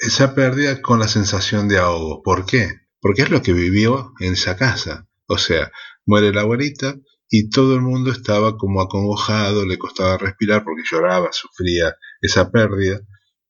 esa 0.00 0.34
pérdida 0.34 0.80
con 0.80 0.98
la 0.98 1.08
sensación 1.08 1.68
de 1.68 1.78
ahogo. 1.78 2.22
¿Por 2.22 2.46
qué? 2.46 2.80
Porque 3.00 3.22
es 3.22 3.30
lo 3.30 3.42
que 3.42 3.52
vivió 3.52 4.14
en 4.18 4.32
esa 4.32 4.56
casa. 4.56 5.08
O 5.26 5.38
sea, 5.38 5.70
muere 6.06 6.32
la 6.32 6.40
abuelita 6.40 6.96
y 7.28 7.50
todo 7.50 7.74
el 7.74 7.82
mundo 7.82 8.10
estaba 8.10 8.56
como 8.56 8.80
acongojado, 8.80 9.64
le 9.66 9.78
costaba 9.78 10.16
respirar 10.16 10.64
porque 10.64 10.82
lloraba, 10.90 11.28
sufría 11.32 11.94
esa 12.20 12.50
pérdida, 12.50 13.00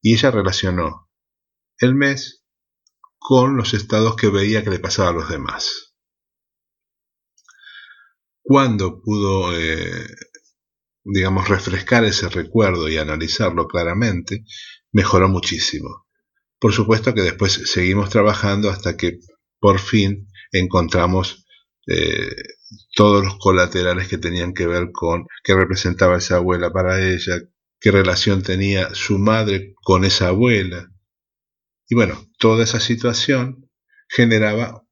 y 0.03 0.14
ella 0.14 0.30
relacionó 0.30 1.09
el 1.78 1.94
mes 1.94 2.44
con 3.18 3.57
los 3.57 3.72
estados 3.72 4.16
que 4.16 4.28
veía 4.28 4.62
que 4.62 4.70
le 4.70 4.80
pasaba 4.80 5.11
a 5.11 5.14
los 5.14 5.28
demás. 5.30 5.94
Cuando 8.42 9.01
pudo, 9.01 9.57
eh, 9.59 10.07
digamos, 11.05 11.48
refrescar 11.48 12.05
ese 12.05 12.28
recuerdo 12.28 12.88
y 12.88 12.98
analizarlo 12.98 13.66
claramente, 13.66 14.44
mejoró 14.92 15.28
muchísimo. 15.28 16.07
Por 16.61 16.74
supuesto 16.74 17.14
que 17.14 17.22
después 17.22 17.52
seguimos 17.72 18.11
trabajando 18.11 18.68
hasta 18.68 18.96
que 18.96 19.18
por 19.58 19.78
fin 19.78 20.28
encontramos 20.52 21.46
eh, 21.86 22.36
todos 22.94 23.24
los 23.24 23.38
colaterales 23.38 24.08
que 24.08 24.18
tenían 24.18 24.52
que 24.52 24.66
ver 24.66 24.90
con 24.92 25.26
qué 25.42 25.54
representaba 25.54 26.18
esa 26.18 26.36
abuela 26.36 26.70
para 26.70 27.00
ella, 27.02 27.40
qué 27.80 27.90
relación 27.90 28.42
tenía 28.42 28.94
su 28.94 29.18
madre 29.18 29.74
con 29.82 30.04
esa 30.04 30.28
abuela. 30.28 30.92
Y 31.88 31.94
bueno, 31.94 32.28
toda 32.38 32.64
esa 32.64 32.78
situación 32.78 33.70
generaba 34.08 34.82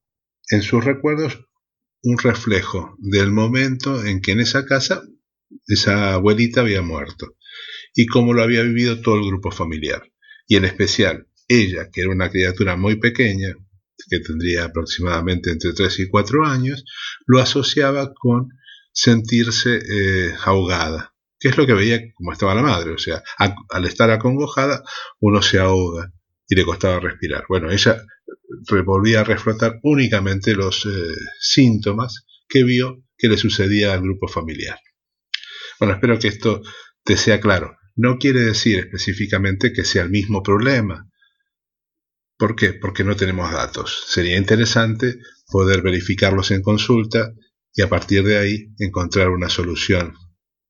en 0.50 0.62
sus 0.62 0.82
recuerdos 0.82 1.38
un 2.02 2.16
reflejo 2.16 2.96
del 2.98 3.30
momento 3.30 4.04
en 4.04 4.22
que 4.22 4.32
en 4.32 4.40
esa 4.40 4.64
casa 4.64 5.02
esa 5.66 6.14
abuelita 6.14 6.62
había 6.62 6.80
muerto 6.80 7.36
y 7.94 8.06
cómo 8.06 8.32
lo 8.32 8.42
había 8.42 8.62
vivido 8.62 9.02
todo 9.02 9.16
el 9.16 9.26
grupo 9.26 9.50
familiar. 9.50 10.10
Y 10.46 10.56
en 10.56 10.64
especial 10.64 11.28
ella, 11.48 11.88
que 11.90 12.02
era 12.02 12.10
una 12.10 12.30
criatura 12.30 12.76
muy 12.76 12.96
pequeña, 12.96 13.54
que 14.08 14.20
tendría 14.20 14.64
aproximadamente 14.64 15.50
entre 15.50 15.72
3 15.72 16.00
y 16.00 16.08
4 16.08 16.46
años, 16.46 16.84
lo 17.26 17.40
asociaba 17.40 18.12
con 18.14 18.48
sentirse 18.92 19.78
eh, 19.78 20.34
ahogada, 20.44 21.14
que 21.38 21.48
es 21.48 21.56
lo 21.56 21.66
que 21.66 21.74
veía 21.74 22.00
como 22.14 22.32
estaba 22.32 22.54
la 22.54 22.62
madre, 22.62 22.92
o 22.92 22.98
sea, 22.98 23.22
al 23.70 23.84
estar 23.84 24.10
acongojada 24.10 24.82
uno 25.20 25.42
se 25.42 25.58
ahoga 25.58 26.12
y 26.48 26.54
le 26.54 26.64
costaba 26.64 27.00
respirar. 27.00 27.44
Bueno, 27.48 27.70
ella 27.70 28.02
volvía 28.84 29.20
a 29.20 29.24
reflotar 29.24 29.78
únicamente 29.82 30.54
los 30.54 30.86
eh, 30.86 31.14
síntomas 31.38 32.24
que 32.48 32.64
vio 32.64 33.04
que 33.16 33.28
le 33.28 33.36
sucedía 33.36 33.92
al 33.92 34.02
grupo 34.02 34.28
familiar. 34.28 34.78
Bueno, 35.78 35.94
espero 35.94 36.18
que 36.18 36.28
esto 36.28 36.62
te 37.04 37.16
sea 37.16 37.40
claro. 37.40 37.76
No 37.94 38.18
quiere 38.18 38.40
decir 38.40 38.78
específicamente 38.78 39.72
que 39.72 39.84
sea 39.84 40.02
el 40.02 40.10
mismo 40.10 40.42
problema. 40.42 41.07
¿Por 42.38 42.54
qué? 42.54 42.72
Porque 42.72 43.02
no 43.02 43.16
tenemos 43.16 43.50
datos. 43.50 44.04
Sería 44.06 44.36
interesante 44.36 45.18
poder 45.48 45.82
verificarlos 45.82 46.52
en 46.52 46.62
consulta 46.62 47.32
y 47.74 47.82
a 47.82 47.88
partir 47.88 48.22
de 48.22 48.38
ahí 48.38 48.72
encontrar 48.78 49.30
una 49.30 49.48
solución 49.48 50.14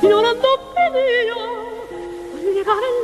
Llorando 0.03 0.51
pedía 0.75 1.41
al 2.35 2.45
llegar 2.55 2.83
el 2.91 2.98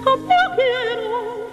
cambio 0.00 0.36
quiero 0.56 1.48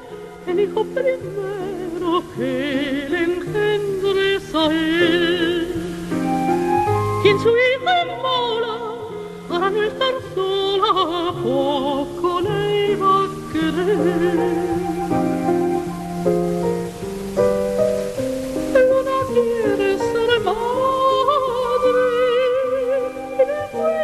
el 0.48 0.60
hijo 0.60 0.84
primero 0.86 2.24
que 2.36 3.08
le 3.10 3.24
engendres 3.24 4.56
a 4.56 4.66
él. 4.72 5.68
Quien 7.22 7.40
su 7.40 7.50
hija 7.50 7.96
mola 8.24 8.78
para 9.50 9.70
no 9.70 9.84
estar 9.84 10.14
sola 10.34 11.34
poco 11.44 12.42
le 12.42 12.92
iba 12.94 13.08
a 13.08 13.26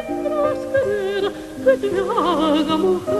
encuentras 0.08 0.58
querer 0.74 1.32
que 1.64 1.74
te 1.78 2.00
haga 2.00 2.78
mujer 2.78 3.14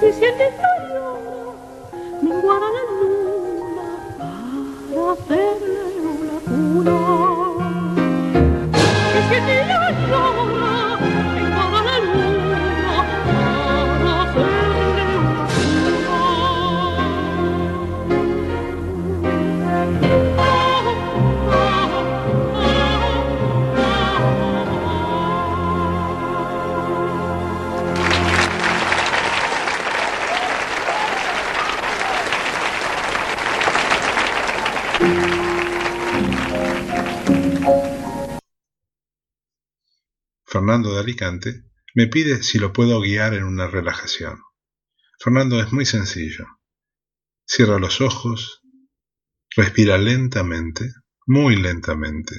buenas 0.00 0.22
y 0.22 0.69
Fernando 40.70 40.94
de 40.94 41.00
Alicante 41.00 41.64
me 41.96 42.06
pide 42.06 42.44
si 42.44 42.60
lo 42.60 42.72
puedo 42.72 43.00
guiar 43.00 43.34
en 43.34 43.42
una 43.42 43.66
relajación. 43.66 44.40
Fernando 45.18 45.60
es 45.60 45.72
muy 45.72 45.84
sencillo. 45.84 46.46
Cierra 47.44 47.80
los 47.80 48.00
ojos, 48.00 48.62
respira 49.56 49.98
lentamente, 49.98 50.92
muy 51.26 51.56
lentamente. 51.56 52.36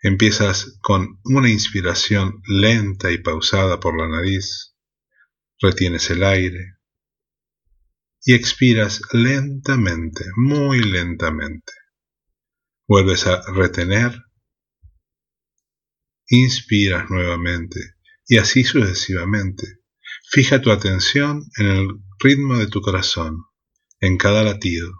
Empiezas 0.00 0.78
con 0.80 1.20
una 1.24 1.50
inspiración 1.50 2.40
lenta 2.46 3.10
y 3.10 3.18
pausada 3.18 3.80
por 3.80 3.94
la 3.94 4.08
nariz, 4.08 4.74
retienes 5.60 6.08
el 6.08 6.24
aire 6.24 6.78
y 8.22 8.32
expiras 8.32 9.02
lentamente, 9.12 10.24
muy 10.36 10.80
lentamente. 10.80 11.70
Vuelves 12.86 13.26
a 13.26 13.42
retener, 13.52 14.24
inspiras 16.28 17.10
nuevamente 17.10 17.94
y 18.26 18.38
así 18.38 18.64
sucesivamente. 18.64 19.78
Fija 20.30 20.60
tu 20.60 20.70
atención 20.70 21.44
en 21.56 21.66
el 21.66 21.88
ritmo 22.18 22.58
de 22.58 22.66
tu 22.66 22.80
corazón, 22.80 23.44
en 24.00 24.18
cada 24.18 24.42
latido. 24.42 24.92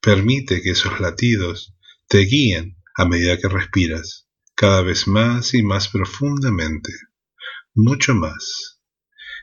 Permite 0.00 0.62
que 0.62 0.70
esos 0.70 1.00
latidos 1.00 1.76
te 2.08 2.18
guíen 2.18 2.76
a 2.96 3.04
medida 3.04 3.38
que 3.38 3.48
respiras, 3.48 4.28
cada 4.54 4.82
vez 4.82 5.06
más 5.06 5.54
y 5.54 5.62
más 5.62 5.88
profundamente, 5.88 6.92
mucho 7.74 8.14
más. 8.14 8.80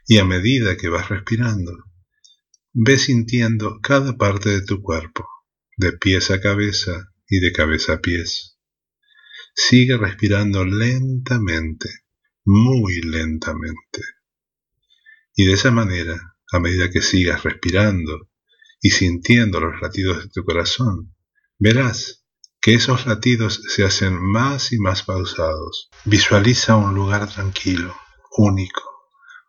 Y 0.08 0.18
a 0.18 0.26
medida 0.26 0.76
que 0.76 0.90
vas 0.90 1.10
respirando, 1.10 1.72
ve 2.74 2.98
sintiendo 2.98 3.80
cada 3.82 4.18
parte 4.18 4.50
de 4.50 4.62
tu 4.62 4.82
cuerpo, 4.82 5.26
de 5.78 5.94
pies 5.94 6.32
a 6.32 6.42
cabeza 6.42 7.14
y 7.30 7.40
de 7.40 7.54
cabeza 7.54 7.94
a 7.94 8.02
pies. 8.02 8.55
Sigue 9.56 9.98
respirando 9.98 10.66
lentamente, 10.66 11.90
muy 12.44 13.02
lentamente. 13.02 14.02
Y 15.34 15.46
de 15.46 15.54
esa 15.54 15.72
manera, 15.72 16.36
a 16.52 16.60
medida 16.60 16.92
que 16.92 17.02
sigas 17.02 17.44
respirando 17.44 18.30
y 18.82 18.92
sintiendo 18.92 19.60
los 19.60 19.82
latidos 19.82 20.24
de 20.24 20.30
tu 20.30 20.44
corazón, 20.44 21.16
verás 21.58 22.26
que 22.62 22.74
esos 22.74 23.06
latidos 23.06 23.62
se 23.68 23.86
hacen 23.86 24.22
más 24.22 24.74
y 24.74 24.78
más 24.78 25.04
pausados. 25.04 25.90
Visualiza 26.04 26.76
un 26.76 26.94
lugar 26.94 27.32
tranquilo, 27.32 27.96
único, 28.38 28.84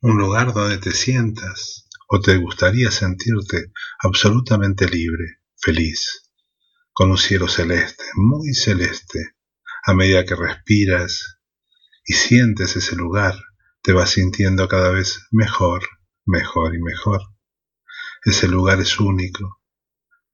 un 0.02 0.18
lugar 0.18 0.52
donde 0.54 0.78
te 0.78 0.92
sientas 0.92 1.88
o 2.08 2.20
te 2.20 2.36
gustaría 2.36 2.90
sentirte 2.90 3.72
absolutamente 3.98 4.88
libre, 4.88 5.40
feliz, 5.56 6.30
con 6.92 7.10
un 7.10 7.18
cielo 7.18 7.48
celeste, 7.48 8.04
muy 8.14 8.54
celeste. 8.54 9.35
A 9.88 9.94
medida 9.94 10.24
que 10.24 10.34
respiras 10.34 11.38
y 12.04 12.14
sientes 12.14 12.74
ese 12.74 12.96
lugar, 12.96 13.36
te 13.82 13.92
vas 13.92 14.10
sintiendo 14.10 14.66
cada 14.66 14.90
vez 14.90 15.28
mejor, 15.30 15.86
mejor 16.24 16.74
y 16.74 16.82
mejor. 16.82 17.20
Ese 18.24 18.48
lugar 18.48 18.80
es 18.80 18.98
único, 18.98 19.62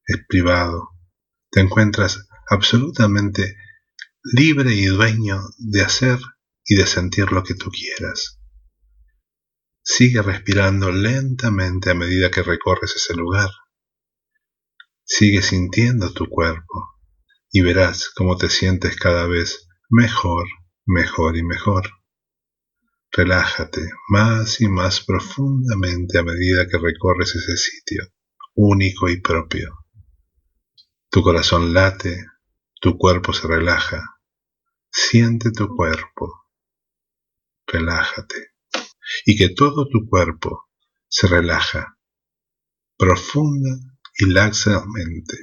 es 0.07 0.24
privado. 0.26 0.92
Te 1.50 1.61
encuentras 1.61 2.26
absolutamente 2.48 3.59
libre 4.22 4.72
y 4.72 4.86
dueño 4.86 5.42
de 5.59 5.82
hacer 5.82 6.18
y 6.64 6.76
de 6.76 6.86
sentir 6.86 7.30
lo 7.30 7.44
que 7.44 7.55
tú 7.55 7.70
quieras. 7.70 8.40
Sigue 9.82 10.22
respirando 10.22 10.90
lentamente 10.90 11.90
a 11.90 11.94
medida 11.94 12.30
que 12.30 12.42
recorres 12.42 12.96
ese 12.96 13.12
lugar. 13.12 13.50
Sigue 15.05 15.42
sintiendo 15.42 16.11
tu 16.14 16.26
cuerpo 16.30 16.91
y 17.53 17.61
verás 17.61 18.11
cómo 18.16 18.36
te 18.36 18.50
sientes 18.50 18.96
cada 18.96 19.26
vez 19.26 19.68
mejor, 19.88 20.46
mejor 20.86 21.36
y 21.36 21.44
mejor. 21.44 21.90
Relájate 23.12 23.90
más 24.09 24.61
y 24.61 24.68
más 24.68 25.05
profundamente 25.05 26.18
a 26.18 26.22
medida 26.22 26.66
que 26.66 26.78
recorres 26.78 27.36
ese 27.36 27.57
sitio, 27.57 28.09
único 28.55 29.09
y 29.09 29.20
propio. 29.20 29.86
Tu 31.11 31.22
corazón 31.22 31.74
late, 31.74 32.24
tu 32.80 32.96
cuerpo 32.96 33.34
se 33.34 33.46
relaja. 33.46 34.03
Siente 34.90 35.50
tu 35.53 35.68
cuerpo. 35.68 36.46
Relájate. 37.66 38.53
Y 39.26 39.36
que 39.36 39.50
todo 39.50 39.86
tu 39.88 40.09
cuerpo 40.09 40.70
se 41.09 41.26
relaja 41.26 41.98
profunda 43.03 43.70
y 44.16 44.26
laxamente, 44.26 45.36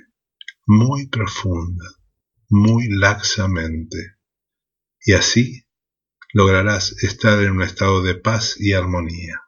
muy 0.66 1.08
profunda, 1.08 1.86
muy 2.50 2.88
laxamente. 2.90 4.18
Y 5.06 5.14
así 5.14 5.66
lograrás 6.34 6.92
estar 7.04 7.42
en 7.42 7.52
un 7.52 7.64
estado 7.64 8.04
de 8.04 8.16
paz 8.16 8.56
y 8.60 8.74
armonía. 8.74 9.42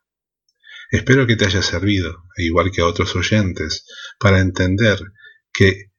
Espero 0.90 1.28
que 1.28 1.36
te 1.36 1.46
haya 1.46 1.62
servido, 1.62 2.24
igual 2.38 2.72
que 2.72 2.82
a 2.82 2.86
otros 2.86 3.16
oyentes, 3.16 3.86
para 4.20 4.40
entender 4.40 5.00
que 5.54 5.92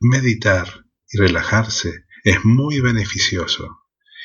meditar 0.00 0.84
y 1.08 1.18
relajarse 1.18 2.04
es 2.24 2.44
muy 2.44 2.80
beneficioso 2.80 3.80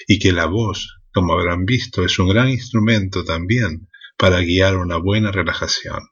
y 0.08 0.20
que 0.20 0.32
la 0.32 0.46
voz 0.46 1.00
como 1.14 1.34
habrán 1.34 1.66
visto, 1.66 2.04
es 2.04 2.20
un 2.20 2.30
gran 2.30 2.50
instrumento 2.50 3.24
también 3.24 3.90
para 4.18 4.40
guiar 4.40 4.78
una 4.78 4.98
buena 4.98 5.32
relajación. 5.32 6.10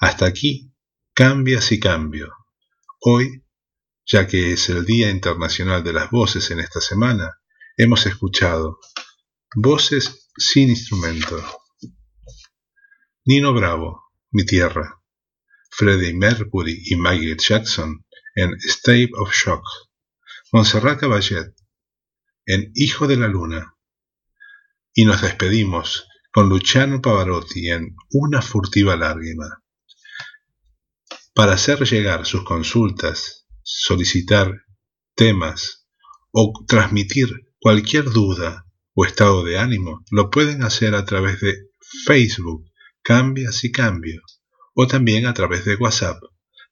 Hasta 0.00 0.26
aquí, 0.26 0.72
cambias 1.14 1.72
y 1.72 1.80
cambio. 1.80 2.32
Hoy, 3.00 3.44
ya 4.10 4.26
que 4.26 4.54
es 4.54 4.68
el 4.70 4.84
Día 4.86 5.10
Internacional 5.10 5.84
de 5.84 5.92
las 5.92 6.10
Voces 6.10 6.50
en 6.50 6.60
esta 6.60 6.80
semana, 6.80 7.38
hemos 7.76 8.06
escuchado 8.06 8.80
Voces 9.54 10.30
sin 10.36 10.70
instrumento. 10.70 11.42
Nino 13.26 13.52
Bravo, 13.52 14.04
Mi 14.30 14.44
Tierra. 14.44 14.94
Freddie 15.70 16.14
Mercury 16.14 16.82
y 16.86 16.96
Michael 16.96 17.36
Jackson 17.36 18.04
en 18.34 18.54
State 18.66 19.10
of 19.18 19.32
Shock. 19.32 19.62
Montserrat 20.52 20.98
Caballé 20.98 21.54
en 22.46 22.72
Hijo 22.74 23.06
de 23.06 23.16
la 23.16 23.28
Luna. 23.28 23.76
Y 24.94 25.04
nos 25.04 25.20
despedimos 25.20 26.08
con 26.32 26.48
Luciano 26.48 27.02
Pavarotti 27.02 27.70
en 27.70 27.94
Una 28.10 28.40
furtiva 28.40 28.96
lágrima. 28.96 29.62
Para 31.34 31.52
hacer 31.52 31.84
llegar 31.84 32.24
sus 32.24 32.42
consultas, 32.42 33.37
solicitar 33.70 34.64
temas 35.14 35.86
o 36.30 36.64
transmitir 36.66 37.28
cualquier 37.60 38.06
duda 38.06 38.64
o 38.94 39.04
estado 39.04 39.44
de 39.44 39.58
ánimo, 39.58 40.02
lo 40.10 40.30
pueden 40.30 40.62
hacer 40.62 40.94
a 40.94 41.04
través 41.04 41.40
de 41.40 41.68
Facebook, 42.06 42.64
Cambias 43.02 43.62
y 43.64 43.70
Cambio, 43.70 44.22
o 44.74 44.86
también 44.86 45.26
a 45.26 45.34
través 45.34 45.66
de 45.66 45.74
WhatsApp 45.76 46.22